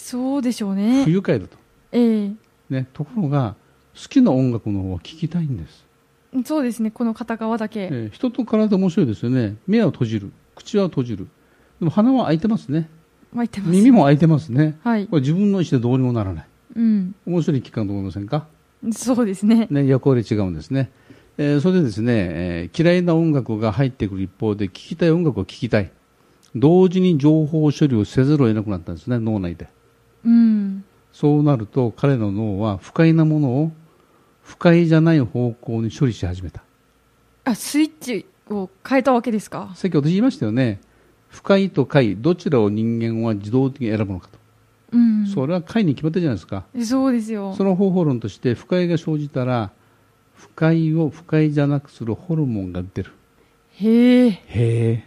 [0.00, 1.04] そうでしょうね。
[1.04, 1.56] 不愉快だと、
[1.92, 2.32] ええ。
[2.70, 3.54] ね、ところが
[3.94, 5.84] 好きな音楽の方は聴きたいんです。
[6.44, 6.90] そうですね。
[6.90, 9.56] この片側だけ、えー人と体面白いですよね。
[9.66, 10.32] 目は閉じる。
[10.54, 11.28] 口は閉じる。
[11.78, 12.88] でも鼻は開いてますね。
[13.32, 13.72] 巻いてます。
[13.72, 14.78] 耳も開いてますね。
[14.82, 15.06] はい。
[15.06, 16.46] これ自分の意思でどうにもならない。
[16.76, 17.14] うん。
[17.26, 18.46] 面白い期間と思いませんか？
[18.92, 19.66] そうですね。
[19.70, 20.90] ね役割違うんですね。
[21.36, 25.90] えーそれでですね、えー嫌いな音楽が入ってくる一方で、聴きたい音楽を聴きたい。
[26.54, 29.68] 同時に情報処理をせざるを得なくなったんですね、脳内で。
[30.24, 30.84] うん。
[31.12, 33.72] そうなると、彼の脳は不快なものを
[34.42, 36.62] 不快じゃない方向に処理し始めた。
[37.44, 39.72] あ、スイッチを変えたわけですか？
[39.74, 40.80] さっき私言いましたよね。
[41.28, 44.38] 不快と快、どちらを人間は自動的に選ぶのかと。
[44.92, 45.26] うん。
[45.26, 46.64] それは快に決まってるじゃないですか。
[46.84, 47.54] そうですよ。
[47.54, 49.70] その方法論として、不快が生じたら、
[50.34, 53.12] 不快を不快じゃなくするホルモンが出る。
[53.74, 54.30] へえ。
[54.30, 55.04] へえ。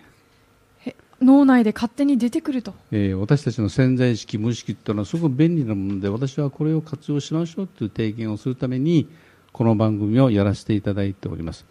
[1.23, 2.73] 脳内で勝手に出てくると。
[2.91, 9.07] えー私たちの潜在意識、無意識っていうのはすごく便利なもので、私はこれを活用しましょうという提言をするために、
[9.51, 11.65] この番組をやらせていただいております。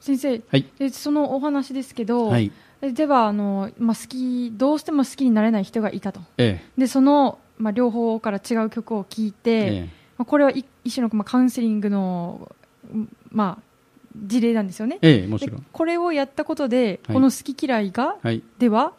[0.00, 0.66] 先生、はい。
[0.78, 2.50] でそのお話ですけど、はい。
[2.80, 9.80] えではあの、まあ、好きどうしても好きになれない人がいたとえでその、まあ、両方から違う曲を聴いて、ええ
[10.16, 12.50] まあ、これは一一種の、まあ、カウンセリングの、
[12.92, 13.62] うんまあ、
[14.16, 15.66] 事例なんですよねえええもちでろん。
[15.72, 18.42] これをやったことで、はいこの好き嫌いがはい。
[18.58, 18.92] では？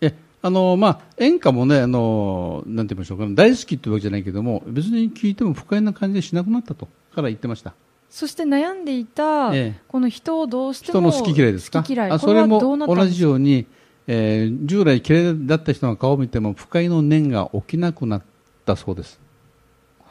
[0.00, 7.74] え、あの、まあ、演歌もね、あの、なんて言いましょうか、大好きってわけじゃないけども、別に聞いても不快な感じでしなくなったと、から言ってました。
[8.10, 11.84] そして悩んでいた、ええこの人をどうしても人の好き嫌いですか？
[12.10, 13.66] あそれも同じように、
[14.06, 18.22] えー従来嫌いだった人の顔を見ても不快の念が起きなくなっ
[18.66, 19.18] たそうです。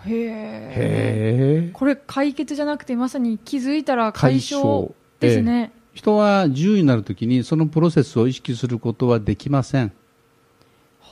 [0.05, 1.69] へえ。
[1.73, 9.91] これ解決じゃなくてまさに気づいたら解消ですね、人は自由になるときにそのプロセスを意識することはできません。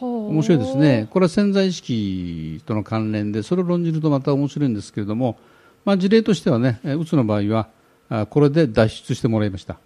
[0.01, 1.07] 面白いですね。
[1.11, 5.37] これは潜在意識との関連で、それを論じるとまた面白いんですけれども、
[5.83, 7.67] まあ事例としてはね、えーうつの場合は、
[8.09, 9.77] あこれで脱出してもらいました。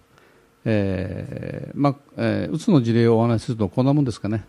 [0.64, 4.44] えーまあ、えーうつの事例をお話しするとこんなもんですかね。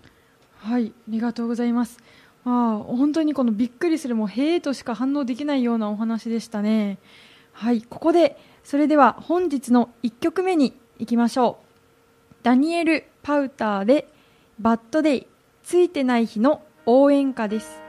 [0.60, 1.98] はい、ありがとうございます。
[2.46, 7.00] ああ、本当にこのびっくりするもへえとしか反応できないようなお話でしたね。
[7.52, 12.36] はい、ここで、それでは本日の1曲目に行きましょう。
[12.44, 14.08] ダニエル・パウターで、
[14.60, 15.28] バッドデイ、
[15.64, 17.82] ついてない日の応援歌です。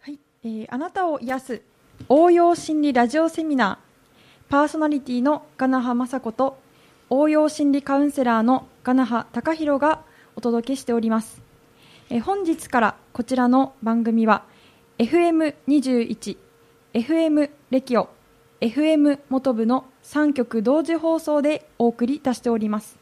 [0.00, 1.62] はい、えーあなたを癒す
[2.08, 4.50] 応用心理ラジオセミナー。
[4.50, 6.58] パーソナリティのガナハ雅子と
[7.10, 10.02] 応用心理カウンセラーのガナハ貴弘が
[10.36, 11.47] お届けしております。
[12.10, 14.44] えー本日からこちらの番組は
[14.98, 16.36] FM21、
[16.94, 18.08] FM レキオ、
[18.60, 22.96] FM 元部の3曲同時放送でお送りいたしております。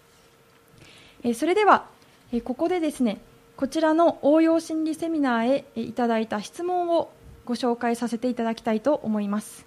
[1.22, 1.86] えーそれでは、
[2.32, 3.20] えーここでですね、
[3.56, 7.10] こちらの応用心理セミナーへえーいただいた質問を
[7.44, 9.66] ご紹介させていただきたいと思います。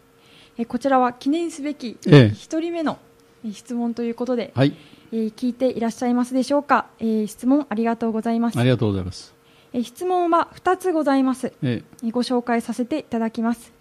[0.58, 2.98] えーこちらは記念すべきええ1人目の
[3.46, 4.74] えー質問ということで、はい。
[5.12, 8.60] えー聞いていらっしゃいますでしょうか、えー質問ありがとうございます。
[8.60, 9.34] ありがとうございます。
[9.74, 11.54] えー質問は2つございます。
[11.64, 12.06] ええ。
[12.08, 13.74] ーご紹介させていただきます。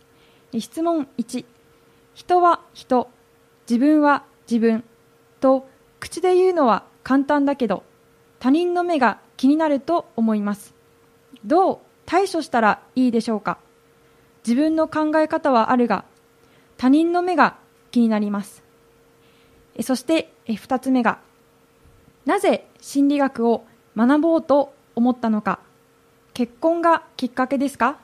[0.52, 1.44] えー質問1
[2.14, 3.08] 人は人。
[3.68, 4.84] 自分は自分
[5.40, 5.68] と。
[6.00, 7.82] 口で言うのは簡単だけど。
[8.40, 10.74] 他人の目が気になると思います。
[11.44, 13.58] どう対処したらいいでしょうか。
[14.46, 16.04] 自分の考え方はあるが。
[16.78, 17.58] 他人の目が
[17.90, 18.62] 気になります。
[19.74, 21.18] えそしてえ2つ目が
[22.26, 23.64] なぜ心理学を
[23.96, 25.61] 学ぼうと思ったのか。
[26.34, 27.98] 結婚がきっかけですか？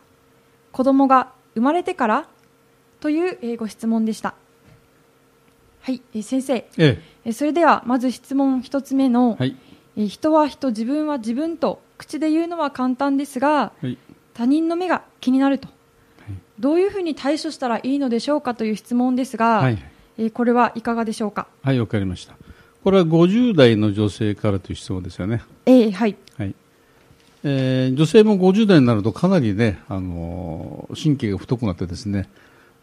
[0.73, 2.29] 子供が生まれてから？
[3.01, 4.35] というえーご質問でした。
[5.83, 6.55] はいえー先生。
[6.55, 7.03] ええ。
[7.27, 9.57] えーそれではまず質問1つ目の、はい。
[9.97, 13.99] えー人は人自分は自分と口で言うのは簡単ですがはい。
[14.33, 15.69] 他人の目が気になると、
[16.59, 19.79] どういうふうに対処したらいいのでしょうかという質問ですが、はい。
[20.19, 21.47] えーこれはいかがでしょうか？
[21.63, 22.35] はい、わかりました。
[22.83, 25.43] これは50代の女性からという質問ですよね。
[25.67, 26.55] えーはいはい。
[27.45, 32.29] えー女性も50代になるとかなりね、あのー神経が太くなってですね、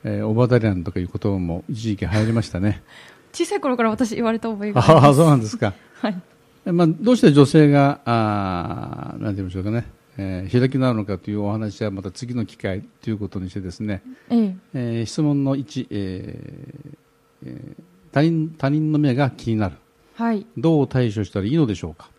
[0.04, 2.82] えーオバダリアンとかいう言葉も一時期流行りましたね。
[3.34, 5.74] 小さい頃から私言われた覚えがありますああ、そうなんですか。
[6.02, 6.22] はい
[6.66, 9.86] えまあ、どうして女性が、あーなんて言いましょうかね、
[10.18, 16.98] えー開きなるのかというお話はまた次の機会ということにしてですね、えーえー質問の1、えー
[17.46, 17.84] えー
[18.14, 19.78] 他人他人の目が気になる。
[20.16, 20.46] はい。
[20.58, 22.10] どう対処したらいいのでしょうか？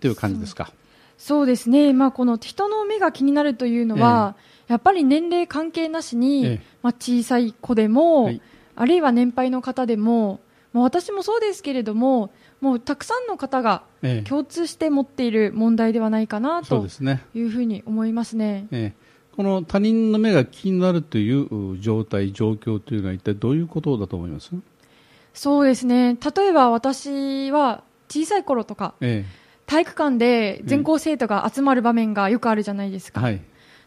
[0.00, 0.72] という感じですか？
[1.18, 4.34] そうですね、まあ、この人の目が気になるというのは、
[4.66, 6.62] やっぱり年齢関係なしに、ええ。
[6.82, 8.40] まあ、小さい子でも、はい。
[8.76, 10.40] あるいは年配の方でも、
[10.72, 14.28] まあ、私もそうですけれども、もうたくさんの方がええ。
[14.28, 16.86] 共通して持っている問題ではないかなと。
[17.34, 18.68] いうふうに思いますね。
[18.72, 19.02] ええ。
[19.36, 24.50] この他人の目が気になるというう状態、状況というのは一体どういうことだと思います？
[25.34, 26.16] そうですね。
[26.16, 29.24] 例えば私は小さい頃とかえ
[29.66, 33.40] 体育館で全校生徒が集まる場面がよくあるじゃないですか、えはい。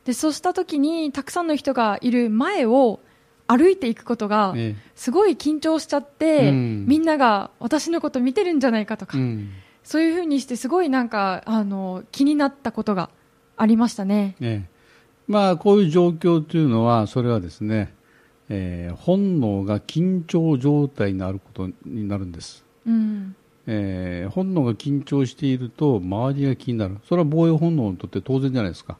[0.05, 2.99] でそうした時にたくさんの人がいる前を
[3.47, 6.85] 歩いていくことがえすごい緊張しちゃって、うん。
[6.87, 9.51] みんなが私のこと見てるんじゃないかとか、えうん。
[9.83, 13.09] そういうふうにしてすごいなんかあの気になったことが
[13.57, 14.35] ありましたね。
[14.41, 14.75] ええ。
[15.27, 17.93] まあ、こういう状況というのは、それはですね、
[18.49, 22.63] えー本能が緊張状態になることになるんです。
[22.85, 23.35] うん、
[23.67, 26.97] えー本能が緊張していると、周りが気になる。
[27.07, 28.97] それは防衛本能にとって当然じゃないですか。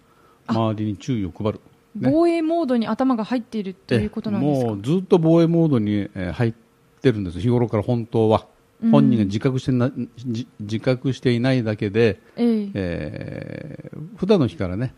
[0.47, 1.59] 周りに注意を配る。
[1.95, 4.67] ね防衛モードに頭が入っているということなんですか？
[4.67, 6.53] もうずっと防衛モードにえー入っ
[7.01, 7.39] てるんです。
[7.39, 8.47] 日頃から本当は。
[8.47, 14.93] うん本人が自覚してな、じ自覚していないだけで、えええー普段の日からね、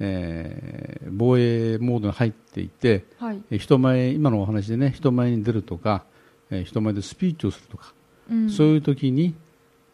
[0.00, 3.42] えー防衛モードに入っていて、はい。
[3.50, 6.04] えー人前、今のお話でね、人前に出るとか、
[6.50, 7.92] えー人前でスピーチをするとか、
[8.30, 8.50] うん。
[8.50, 9.34] そういう時に、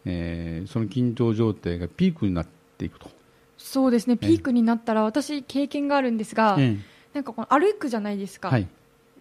[0.05, 2.47] えーその緊張状態がピークになっ
[2.77, 3.09] ていくと。
[3.57, 4.17] そうですね。
[4.17, 6.77] ピークになったら私経験があるんですが、え
[7.13, 8.67] なんかこの歩くじゃないですか、えはい。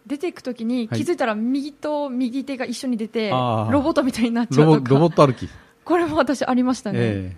[0.06, 1.04] 出ていくときにはい。
[1.04, 3.70] 気づいたら右と右手が一緒に出て、あー。
[3.70, 4.90] ロボットみたいになっちゃうとか。
[4.90, 5.48] ロボット歩き。
[5.84, 7.36] これも私ありましたね、え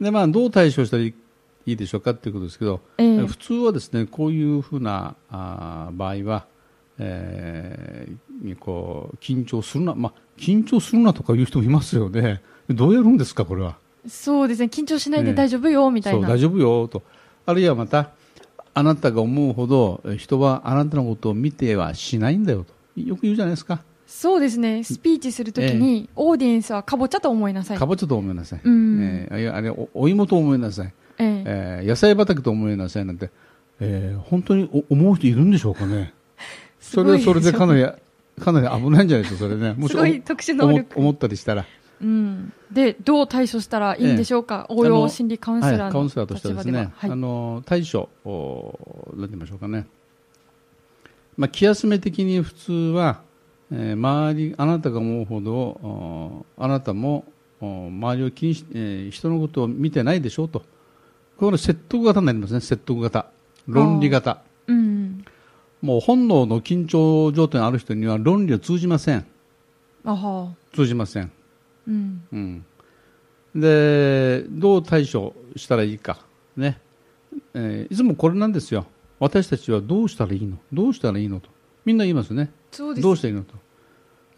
[0.00, 0.04] え。
[0.04, 1.14] で、まあ、どう対処したらいい
[1.76, 6.46] でしょうかということですけど、ええ普通はですね、こういうふうなあー場合は、
[6.98, 12.40] えーこう緊張するな、まあ、緊張するなとかいう人もいますよね。
[12.68, 13.76] どうやるんですか、これは。
[14.06, 17.02] そうですね緊張しないええで大丈夫よみたいうな、そ大丈夫よと。
[17.46, 18.10] あるいはまた、
[18.74, 23.00] あなたが思うほどえ人はあなたのことを見てはしないんだよと。
[23.00, 23.82] よく言うじゃないですか。
[24.06, 28.60] そうですねスピーチするときに、オーディエンスはかぼちゃと思いなさいかぼちゃと思いなさい。
[28.62, 30.94] うんえーあれお、お芋と思いなさい。
[31.18, 31.44] ええ。
[31.46, 33.30] えー野菜畑と思いなさいなんて、
[33.80, 36.12] えー本当にお思う人いるんでしょうかね。
[36.80, 37.86] それはそれでかなり、
[38.40, 39.74] かなり危ないんじゃないですか、それね。
[39.74, 40.98] もしすごい特殊能力。
[40.98, 41.66] 思思ったりしたら。
[42.00, 47.06] うん、でどう対処したらいいんでしょうか、応用心理カウンセラーはい、カウンのセラーとしてはですね、は。
[47.08, 47.10] い。
[47.10, 48.78] あの対処、お
[49.16, 49.86] なんて言いましょうかね、
[51.36, 53.22] まあ、気休め的に普通は、
[53.72, 57.24] えー周り、あなたが思うほど、おあなたも
[57.60, 60.62] お周りを気にし、えー人のことを見てないでしょうと、
[61.38, 63.26] これ説得型になりますね、説得型、
[63.66, 65.24] 論理型、うん
[65.80, 69.24] もう本能の緊張状態のある人には論理は通じません、
[70.74, 71.30] 通じません。
[71.86, 72.22] うん。
[72.32, 72.64] うん、
[73.54, 76.18] でどう対処したらいいか、
[76.56, 76.80] ね。
[77.54, 78.86] えーいつもこれなんですよ、
[79.20, 81.48] 私たちはどうしたらいいの、どうしたらいいのと、
[81.84, 83.02] みんな言いますね、そうです。
[83.02, 83.54] どうしたらいいのと、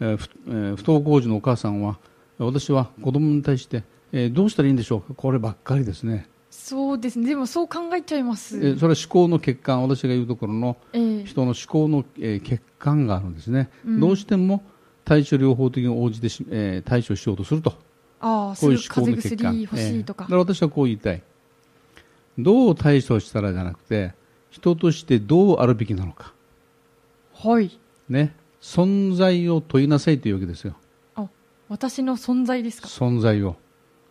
[0.01, 1.97] えーふえー不登校児のお母さんは、
[2.37, 6.29] 私は子供に対して、えーどうしたらいいんでしょうか、こればっかりですね、
[6.63, 14.63] そうですねでもそう考えちゃいます、えーそれは思考の欠陥、私が言うところのええ人の思考の、えー欠陥があるんですね、うんどうしても
[15.03, 17.73] 対処療法的に応じてし、えー対処しようとすると。
[18.23, 19.43] あこういう思考の結果。
[19.45, 21.23] 邪薬欲しいとかええ、だから私はこう言いたい。
[22.37, 24.13] どう対処したらじゃなくて、
[24.51, 26.33] 人としてどうあるべきなのか。
[27.33, 27.77] はい
[28.09, 28.35] ね。
[28.61, 30.75] 存在を問いなさいというわけですよ。
[31.15, 31.27] あ
[31.67, 32.87] 私の存在ですか？
[32.87, 33.55] 存在を。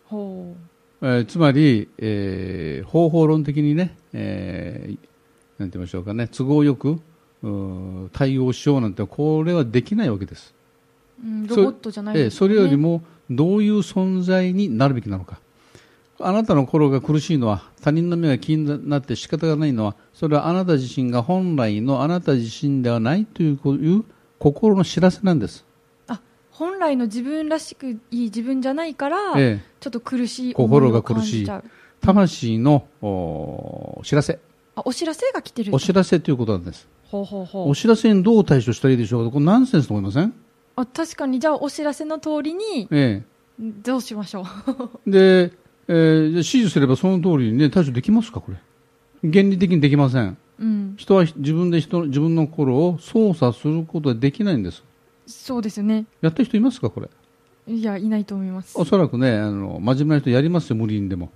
[0.05, 0.53] ほ
[1.01, 4.97] えーつまり、えー方法論的にね、えー
[5.59, 6.99] なんて言いましょうかね、都合よく、
[8.13, 10.53] 対応しようなんて、これはできないわけです。
[11.23, 12.29] う、うん、そロボットじゃないね。
[12.29, 15.39] それよりもどういう存在になるべきなのか。
[16.23, 24.05] あなたの心が苦しいのは他人の目が気になって仕方がないのはそれはあなた自身が本来のあなた自身ではないというこういう
[24.37, 25.70] 心の知らせなんです、あ
[26.61, 31.47] 本来の自分らしくいい自分じゃないから、ええ、ちょっと苦しい心が苦しい。
[32.01, 34.37] 魂のお知らせ。
[34.75, 36.87] あお知らせが来てるお知らせということなんです。
[37.05, 37.69] ほうほうほう。
[37.71, 39.31] お知らせにどう対処したらいいでしょうか？
[39.31, 40.35] これナンセンスと思いません、
[40.75, 41.39] あ確かに。
[41.39, 43.23] じゃあお知らせの通りにえ
[43.59, 44.45] どうしましょう？
[45.07, 45.53] え、で、
[45.87, 48.39] えーじゃあ指示すればその通りに、ね、対処できますか？
[48.39, 48.57] これ。
[49.23, 50.37] 原理的にできません。
[50.59, 50.93] うん。
[50.95, 54.83] 人は自分で人自分の心を操作することはできないんです。
[55.31, 57.09] そうですよねやった人いますか、これ？
[57.67, 61.29] いやいないと思いますおそらくね、あの真面目な人やりますよ、無理にでも。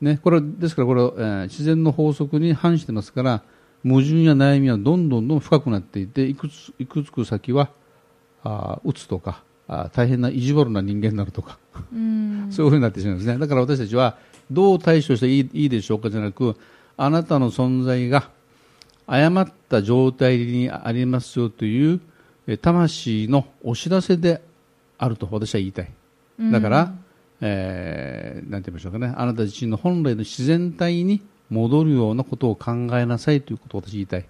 [0.00, 3.42] ね、これはですから、これは、えー自然の法則に反してますから、
[3.84, 7.70] 矛盾や悩みはどんどんどん深くなっていて、いくついくつく先は、
[8.42, 11.58] あーうつとかあー、大変な意地悪な人間になるとか、
[11.92, 13.38] うん そういうふうになってしまうんですね。
[13.38, 14.16] だから私たちは、
[14.50, 16.56] どう対処していいいいでしょうかじゃなく、
[16.96, 18.28] あなたの存在が
[19.06, 22.00] 誤った状態にありますよという、え
[22.62, 24.42] 魂のお知らせで
[24.98, 25.90] あると私は言いたい。
[26.50, 26.94] だから、
[27.40, 34.26] えーなんて言いましょうかね、あなた自身の本来の自然体に戻るようなことを考えなさいということを私言いたい。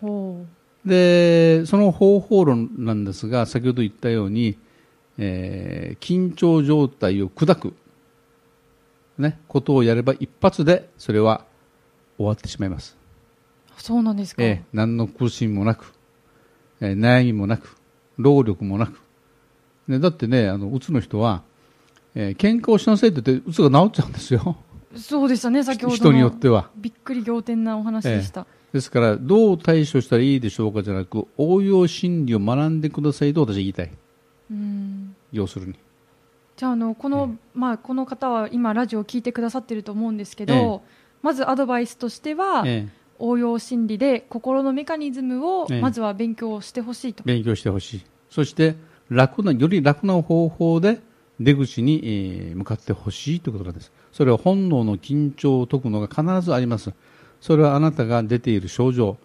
[0.00, 0.44] ほ
[0.84, 4.58] で、その方法論なんですが、先ほど言ったように、
[5.18, 7.74] えー緊張状態を砕く、
[9.18, 11.44] ね、ことをやれば一発でそれは
[12.16, 12.96] 終わってしまいます。
[13.78, 14.42] うそうなんですか。
[14.42, 15.92] えー何の苦しみもなく、
[16.80, 17.76] えー悩みもなく、
[18.16, 19.00] 労力もなく。
[19.88, 21.42] ね、だってね、あの、うつの人は、
[22.14, 24.56] えー喧嘩をしなさいって言って、うつが治っちゃうんですよ。
[24.96, 25.96] そうでしたね、先ほどの。
[25.96, 26.70] 人によっては。
[26.76, 28.46] びっくり仰天なお話でした。
[28.72, 33.90] ですから、どう対処したらいいでしょうかじゃなく、応用心理を学んでくださいと私は言いたい。
[34.50, 35.14] うん。
[35.32, 35.74] 要するに。
[36.56, 42.88] じゃあ、あの、この、まあ、この方は今、ラジオを聞いてくださってると思うんですけど、ええまずアドバイスとしては、え
[43.20, 47.26] 応用心理で心のメカニズムをええまずは勉強してほしいとー。
[47.26, 48.02] 勉強してほしい。
[48.30, 48.76] そして、
[49.08, 51.00] 楽な、より楽な方法で
[51.40, 53.92] 出口に、えー向かってほしいということなんです。
[54.12, 56.92] それは本能の緊張を解くのが必ずあります。
[57.40, 59.16] それはあなたが出ている症状、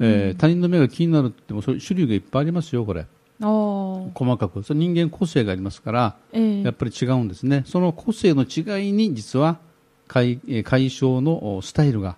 [0.00, 3.06] えー他人の目が気になるっても、そういう種類がいっぱいありますよ、これ。
[3.40, 4.62] 細かく。
[4.62, 7.64] それ人間個性がありますから、ええやっぱり違うんですね。
[7.66, 9.58] その個性の違いに実は
[10.06, 12.16] 解えー解消のおスタイルが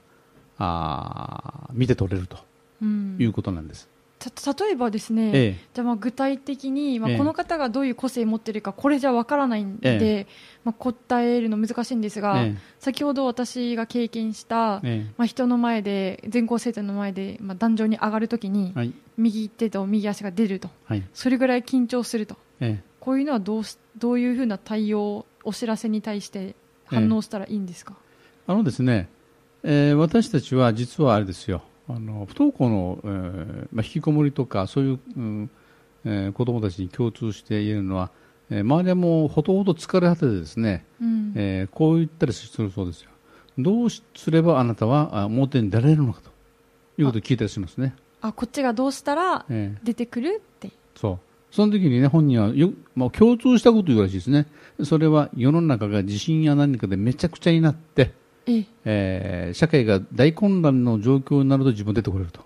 [0.59, 2.39] あー見て取れると
[2.83, 3.17] うん。
[3.19, 3.89] いうことなんです。
[4.19, 5.57] た例えばですね、ええ。
[5.75, 7.19] じゃあまあ具体的に、まあ、ええ。
[7.19, 10.27] この方がどういう個性を持っているかこれじゃわからないんで、え
[10.65, 15.13] まあ、答えるの難しいんですが、え先ほど私が経験した、ええ。
[15.17, 18.93] まあ、人の前で全校生徒の前で、まあ、壇上に上がるときに、えはい。
[19.19, 20.71] 右手と右足が出ると。
[20.85, 21.03] はい。
[21.15, 22.37] それぐらい緊張すると。
[22.61, 27.95] えこういうのはどうしどういうふうな対応お知らせに対して反応したらいいんですか、
[28.49, 28.53] え。
[28.53, 29.09] あのですね、
[29.69, 31.63] えー私たちは実はあれですよ。
[31.89, 35.51] あの不登校の、えーまあ、引きこもりとかそういう、うん
[36.05, 38.11] えー子どもたちに共通して言えるのは、
[38.49, 41.33] えー周りはもうほとほと疲れ果ててですね、うん。
[41.35, 43.11] えーこう言ったりするそうですよ。
[43.59, 46.31] どうすればあなたはあ表に出られるのかと
[46.99, 50.71] いうことを聞いたりしますね、あこっちがどうしたらえー出てくるって。
[50.95, 51.19] そう。
[51.51, 54.47] その時にね本人はよ、まあ、共通したことを言うらしいですね。
[54.85, 58.13] それは世の中が地震や何かでめちゃくちゃになって、
[58.47, 58.65] ええ。
[58.85, 62.41] えー社会が大混乱の状況になると自分出てこれると。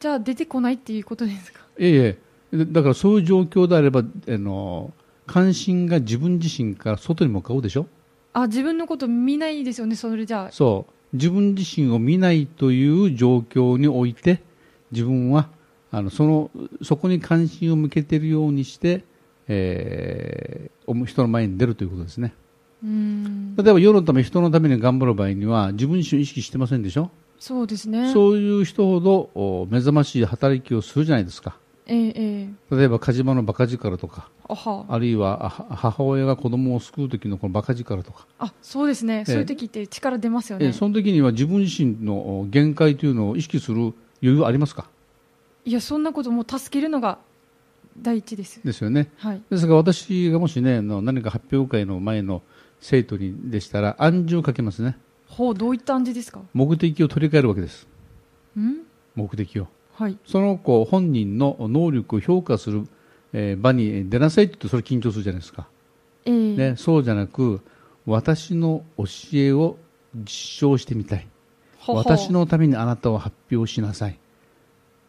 [0.00, 1.60] じゃあ出てこないっていうことですか？
[1.78, 2.18] いえいえ。
[2.52, 4.04] でだからそういう状況であればあ
[4.38, 4.92] の
[5.26, 7.86] 関心が自分自身から外に向かうでしょ？
[8.34, 10.52] あ自分のこと見ないですよねそれじゃあ。
[10.52, 11.16] そう。
[11.16, 14.40] 自分自身を見ないという状況において
[14.90, 15.48] 自分は
[15.90, 16.50] あのその
[16.82, 19.04] そこに関心を向けているようにして、
[19.48, 22.34] えーお人の前に出るということですね
[22.82, 28.12] 例えば世のため人のために頑張る場合には自分自身を意識してませんでしょ、そうですね。
[28.12, 31.56] そういう人ほどお目覚ましい働きをするじゃないですか。
[31.86, 32.76] ええええ。
[32.76, 34.86] 例えば火事場のバカ力とかあは。
[34.88, 44.88] あるいは母親が子供を救う時のこのバカ力とか、あそうですね、そういう時って力出ますよね、えーその時には自分自身のお限界というのを意識する余裕はありますか？
[45.64, 47.18] いやそんなこともう助けるのが
[47.98, 48.60] 第一です。
[48.64, 49.10] ですよね。
[49.18, 49.42] はい。
[49.50, 52.42] ですが私がもしねあの何か発表会の前の
[52.82, 54.98] 生徒にでしたら暗示をかけますね。
[55.28, 56.40] ほうどういった暗示ですか？
[56.52, 57.86] 目的を取り替えるわけです。
[58.58, 58.82] ん？
[59.14, 59.68] 目的を。
[59.94, 60.18] はい。
[60.26, 62.86] その子本人の能力を評価する、
[63.32, 65.68] えー場に出なさいって言うとそれ緊張するじゃないですか、
[66.24, 66.56] ええ。
[66.56, 67.60] ね、そうじゃなく
[68.04, 69.04] 私の教
[69.34, 69.76] えを
[70.14, 71.26] 実証してみたい。
[71.86, 74.18] 私のためにあなたを発表しなさい。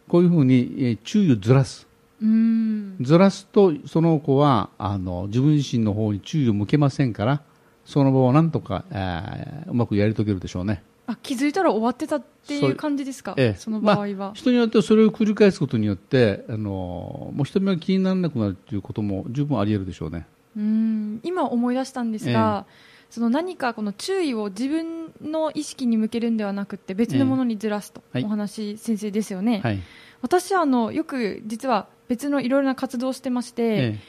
[0.08, 1.86] こういうふうに、えー注意をずらす。
[2.22, 2.96] うーん。
[3.00, 7.42] ずらすとその子はあの自分自身の方に注意を向けませんから
[7.84, 10.82] その場をなんとか、えーうまくやり遂げるでしょうね。
[11.06, 13.34] あ気づいたら終わってたっていう感じですか？
[13.36, 13.58] ええ。
[13.58, 20.26] その場合は、まあ人によってはそれを繰り返すことによってあのもう人目が気にならなくなるということも十分あり得るでしょうね。
[20.56, 21.20] うーん。
[21.22, 22.64] 今思い出したんですが、
[23.10, 29.82] その何かこの注意を自分の意識に向けるんではなくて別のものにずらすとえお話、先生ですよね、はい、
[30.22, 34.00] 私はあのよく実は別のいろいろな活動をしてまして、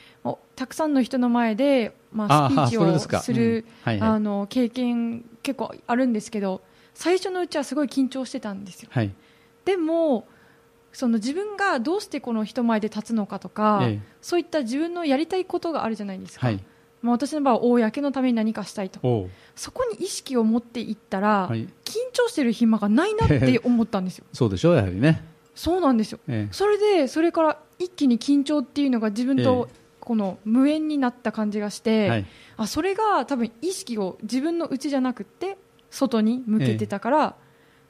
[0.56, 6.62] たくさんの人の前で、まあ、あスピーチをするあの経験結構あるんですけど
[6.94, 8.90] 最初のうちはすごい緊張してたんですよ。
[8.94, 9.12] えはい。
[9.66, 10.28] でも
[10.94, 14.00] その自分がどうしてこの人前で立つのかとか、ええ。
[14.22, 16.64] そういった自分のやりたいことがあるじゃないですか、はい。
[17.02, 21.68] まあ、私の場合は公のために何かしたいとそこに意識を持っていったら、はい、緊
[22.14, 24.26] 張してる暇がないなって思ったんですよ。
[24.34, 26.20] そうでしょうやはりね、そうなんですよ。
[26.28, 29.70] えそれでそれから一気に緊張っていうのが自分と
[30.06, 32.26] この無縁になった感じがして、えはい、
[32.58, 35.58] あそれが多分意識を自分の内じゃなくて
[35.90, 37.36] 外に向けてたから、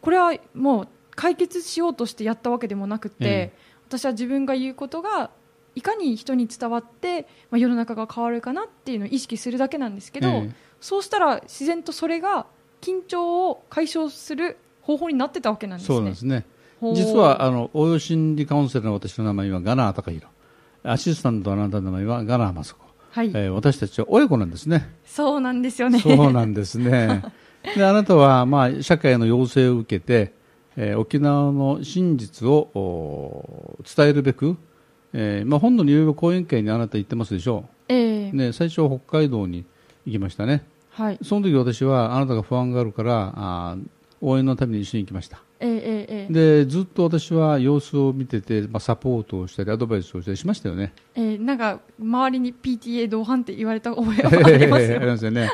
[0.01, 3.53] これはもう解決しようとしてやったわけでもなくて、え
[3.87, 5.29] 私は自分が言うことが
[5.75, 12.45] いかに人に伝わって、まあ、世の中が変わるかなっていうのを意識するだけなんですけど、ええそうしたら自然とそれが
[12.79, 15.97] 緊張を解消する方法になってたわけなんですね。
[15.97, 16.45] そうですね。
[16.93, 20.27] 実はあの応用心理カウンセラーの私の名前はガナー高弘
[20.85, 22.81] アシスタントのあなたの名前はガナーマスコ、
[23.11, 24.89] はい、えー私たちは親子なんですね。
[25.05, 25.99] そうなんですよね。
[25.99, 27.23] そうなんですね。
[27.75, 30.33] であなたは、まあ、社会の要請を受けて、
[30.77, 34.55] えー沖縄の真実をお伝えるべく、
[35.13, 38.29] えーまあ、本土にいろいろ講演会にあなた行ってますでしょええ。
[38.31, 39.65] う、ね、最初は北海道に
[40.05, 40.63] 行きましたね。
[40.91, 41.17] はい。
[41.23, 43.83] その時私はあなたが不安があるからあー
[44.21, 55.11] 応援のために一緒に行きましたええええええでずっと私は様子を見てて、まあ、サポートをしたりアドバイスをしたりしましたよねええなんか、周りに PTA 同伴って言われた覚えはあります ありよ。
[55.11, 55.49] ますよね。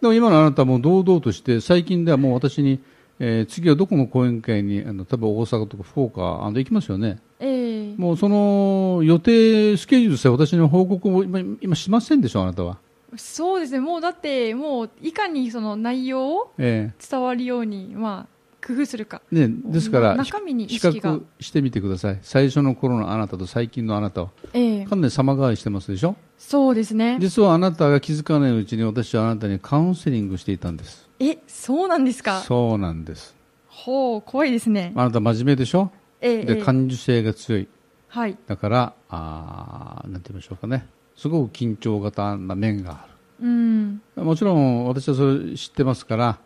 [0.00, 2.80] でも今のあなたはもう堂々として、最近ではもう私に、
[3.18, 7.18] えー次はどこの講演会に、あの例えば大阪とか福岡、あの行きますよね。
[7.40, 12.78] ええもうその予定、スケジュールさえ私に報告を今今しませんでしょ、あなたは。
[13.16, 13.80] そうですね。
[13.80, 18.31] もうだって、もう、いかにその内容をえ伝わるように、まあ、
[18.64, 19.20] 工夫するか。
[19.32, 21.22] えね、ですから、中身に意比較。
[21.40, 22.18] してみてください。
[22.22, 24.30] 最初の頃のあなたと最近のあなたを。
[24.52, 26.14] ええかなり様変わりしてますでしょ？
[26.38, 27.18] そうですね。
[27.20, 31.08] 実はあなたが気づかないうちに私はあなたにカウンセリングしていたんです。
[31.18, 32.40] え、そうなんですか？
[32.40, 33.34] そうなんです。
[33.68, 34.92] ほう、怖いですね。
[34.94, 35.90] あなた真面目でしょ？
[36.20, 37.68] で、ええええ感受性が強い。
[38.08, 38.36] はい。
[38.46, 40.86] だから、あーなんて言いましょうかね。
[41.16, 43.06] すごく緊張型な面があ
[43.40, 44.02] うん。
[44.16, 44.22] る。
[44.22, 46.38] もちろん私はそれ知ってますから、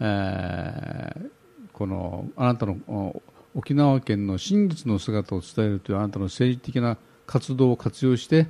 [0.00, 1.37] えー
[1.78, 3.22] この、あなたのお
[3.54, 8.48] 沖縄県の真実の姿を伝えるというあなたの政治的な活動を活用して、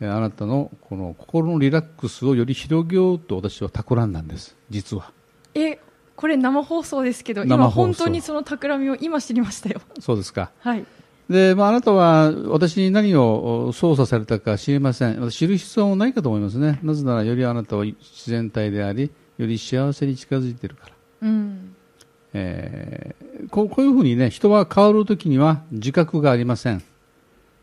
[0.00, 5.12] えーあなたのこの心のリラックスをより広げようと私は企んだんです、実は。
[5.54, 5.78] え、
[6.16, 9.82] これ生放送ですけど、今本当にその企みを今知りましたよ。
[10.00, 10.50] そうですか。
[10.60, 10.86] はい。
[11.28, 15.20] で、まあ、あなたは私に何をお操作されたか知りません。
[15.20, 16.80] 私知る必要もないかと思いますね。
[16.82, 17.96] なぜなら、よりあなたは自
[18.30, 20.92] 然体であり、より幸せに近づいているから。
[21.22, 21.76] うん。
[22.32, 26.82] えーこうこういうふうにね、人は変わるときには自覚がありません。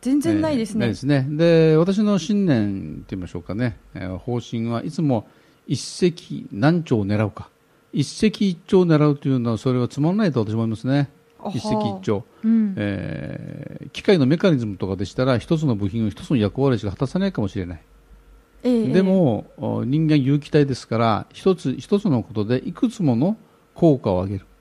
[0.01, 0.85] 全然ないですね。
[0.85, 1.27] えーですね。
[1.29, 5.27] で、私の信念って言いましょうかね、えー方針はいつも
[5.67, 7.49] 一石何鳥を狙うか。
[7.93, 11.09] 一石一鳥を狙うというのは、それはつまらないと私は思いますね。
[11.49, 12.23] 一石一鳥。
[12.43, 12.73] うん。
[12.77, 17.81] えー機械のメカニズムとかでしたら一つの部品を一つの役割しか果たさないかもしれない、
[18.63, 23.37] ええで、もお人間有機体ですから一つ一つのことでいくつもの
[23.73, 24.56] 効果を上げるえ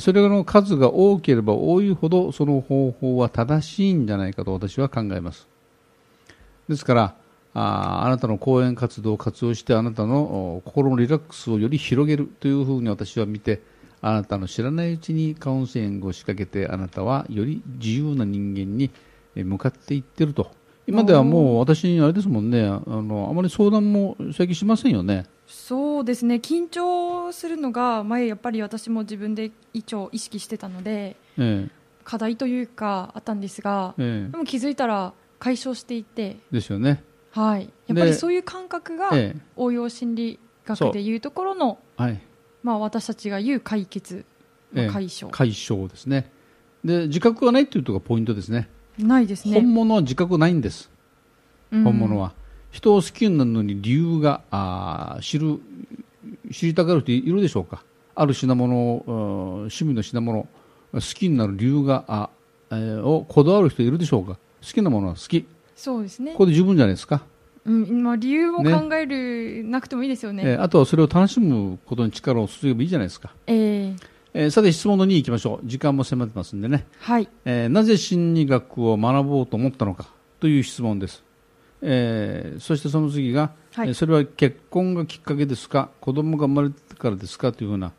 [0.00, 5.48] それの数が多ければ多いほどその方法は正しいんじゃないかと私は考えます。
[6.68, 7.14] ですから
[7.54, 13.62] ああなたの講演活動を活用してあなたの心のリラックスをより広げるというふうに私は見て
[14.02, 18.90] あなたの知らないうちにカウンセリングを仕掛けてあなたはより自由な人間に
[19.34, 20.50] 向かっていってると。
[20.86, 22.66] 今ではもう私にあれですもんね。
[22.66, 25.26] あのあまり相談も最近しませんよね。
[25.48, 26.36] そうですね。
[26.36, 31.68] 緊張するのが、前やっぱり私も自分で一応意識してたので、え
[32.04, 34.30] 課題というかあったんですが、ええ。
[34.30, 37.02] でも気づいたら解消していて、えですよね。
[37.30, 37.70] はい。
[37.86, 42.20] やっぱりそういう感覚がえ応用心理学でいうところの、えはい。
[42.62, 44.26] まあ私たちが言う解決、
[44.72, 46.30] まあ解消、解消ですね。
[46.84, 48.68] で自覚がないというところがポイントですね。
[48.98, 49.54] ないですね。
[49.54, 50.90] 本物は自覚ないんです。
[51.72, 51.84] うん。
[51.84, 52.34] 本物は、
[52.70, 55.58] 人を好きになるのに理由があー知る
[56.52, 57.82] 知りたがる人いるでしょうか？
[58.14, 59.14] ある品物をうん
[59.60, 60.46] 趣味の品物
[60.92, 62.30] 好きになる理由があ、
[62.70, 64.34] えーをこだわる人いるでしょうか？
[64.34, 65.46] 好きなものは好き。
[65.76, 66.34] そうですね。
[66.34, 66.44] こ。
[66.44, 67.22] れで十分じゃないですか、
[67.64, 68.72] うん、まあ理由もね。
[68.72, 70.42] 考える、なくてもいいですよね。
[70.44, 73.96] えーあとはそれを楽しむことに力を注げばいいじゃないですか、えー
[74.34, 75.66] えーさて質問の2行きましょう。
[75.66, 76.86] 時間も迫ってますんでね。
[77.00, 77.28] はい。
[77.44, 80.08] えーなぜ心理学を学ぼうと思ったのか
[80.40, 81.22] という質問です、
[81.82, 83.88] えーそしてその次が、はい。
[83.88, 85.90] えーそれは結婚がきっかけですか？
[86.00, 87.52] 子供が生まれてからですか？
[87.52, 87.92] というふうな、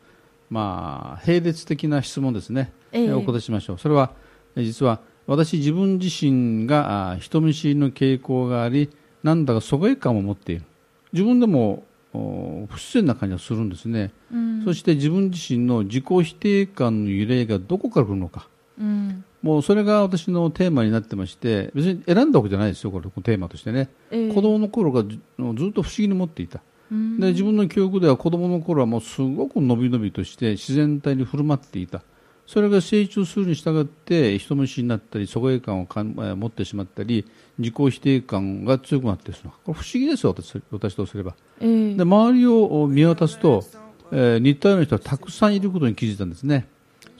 [0.50, 3.08] まあ、並列的な質問ですね、えーえ。
[3.08, 3.78] ーお答えしましょう。
[3.78, 4.12] それは、
[4.56, 8.90] えー実は私自分自身が人見知りの傾向があり
[9.22, 10.64] なんだか疎外感を持っている。
[11.12, 14.64] 自分でもお不自然な感じがするんですね、うん。
[14.64, 18.48] そして自分自身の自己否定感の揺れがどこから来るのか。
[18.80, 26.60] うんもうそれが私のテーマになってまして別に選んだわけじゃないですよ、これテーマとしてね、えー子供の頃がずずっと不思議に持っていた、
[26.92, 27.18] うん。
[27.18, 32.02] で自分の記憶では子供の頃はもうすごくのびのびとして自然体に振る舞っていた、
[32.46, 37.24] それが成長するに従って人見知りになったり、疎外感をか持ってしまったり、
[37.58, 41.34] 自己否定感が強くなってしまう、これ不思議ですよ、私私とすれば。
[41.60, 43.64] えーで周りを見渡すと、
[44.12, 46.66] えー似たような人はたくさんいることに気づいたんですね。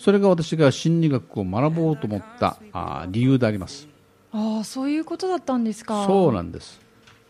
[0.00, 3.86] それが私が心理学を学ぼうと思ったあー理由であります。
[4.32, 6.80] ああそういうことだったんですかそうなんです。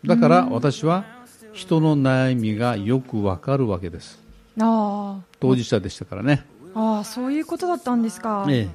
[0.05, 1.03] だから私は
[1.51, 4.23] 人の悩みがよくわかるわけです。
[4.57, 6.45] あー当事者でしたからね。
[6.73, 8.69] あーそういうことだったんですか、え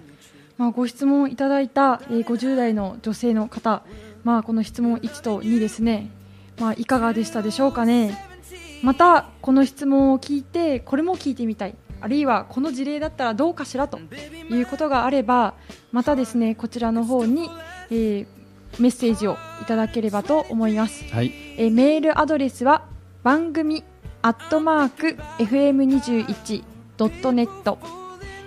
[0.59, 3.82] まあ、ご質問いただいた、えー50代の女性の方、
[4.24, 6.11] まあ、この質問1と2ですね、
[6.61, 8.18] まあ、いかがでしたでしょうかね
[8.82, 11.74] またこの質問を聞いてこれも聞いてみたい
[12.07, 14.02] あるいはこの事例だったらどうかしらとい
[14.61, 15.54] うことがあれば
[15.90, 17.50] またですねこちらの方に、
[17.90, 18.26] えー
[18.78, 21.32] メッセージをいただければと思います、はい。
[21.57, 22.84] えーメールアドレスは
[23.22, 23.82] 番組
[24.20, 27.78] アットマーク FM21.net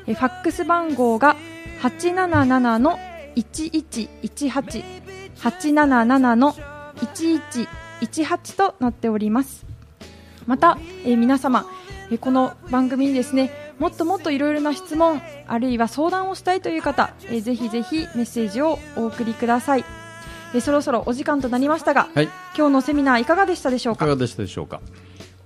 [0.05, 1.36] えーファックス番号が
[1.82, 2.99] 877の
[3.36, 4.84] 1118
[5.36, 6.53] 877の
[6.95, 9.66] 1118となっております。
[10.45, 19.86] また、えー皆様、えーこの番組にですねもっともっといろいろな質問あるいは相談をしたいという方、えーぜひぜひメッセージをお送りください、
[20.53, 22.26] えーそろそろお時間となりましたが、はい。
[22.26, 23.99] い今日のセミナーいかがでしたでしょうか？
[24.05, 24.82] かがでしたでしょうか？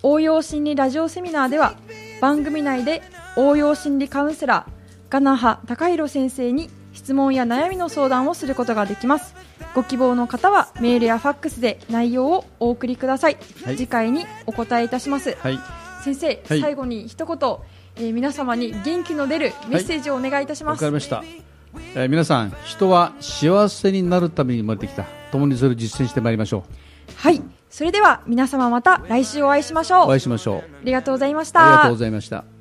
[0.01, 1.75] 応用心理ラジオセミナーでは
[2.21, 3.01] 番組内で
[3.35, 4.71] 応用心理カウンセラー
[5.11, 9.35] ガナハ高弘先生に質問や悩みの相談をすることができます
[9.75, 15.59] ご希望の方はメールやファックスで内容をお送りください、はい次回にお答えいたしますはい。
[16.03, 17.37] 先生、はい最後に一言、
[17.95, 21.23] えー皆様に元気の出るメッセージをお願いいたします、わかりました。
[21.95, 25.05] えー皆さん、人は幸せになるために生まれてきた。
[25.31, 26.63] 共にそれを実践してまいりましょ
[27.15, 29.95] はいそれでは皆様また来週お会いしましう。
[29.95, 30.57] ょうお会いしましょう。
[30.57, 32.52] ありがとうございましありがとうたございました。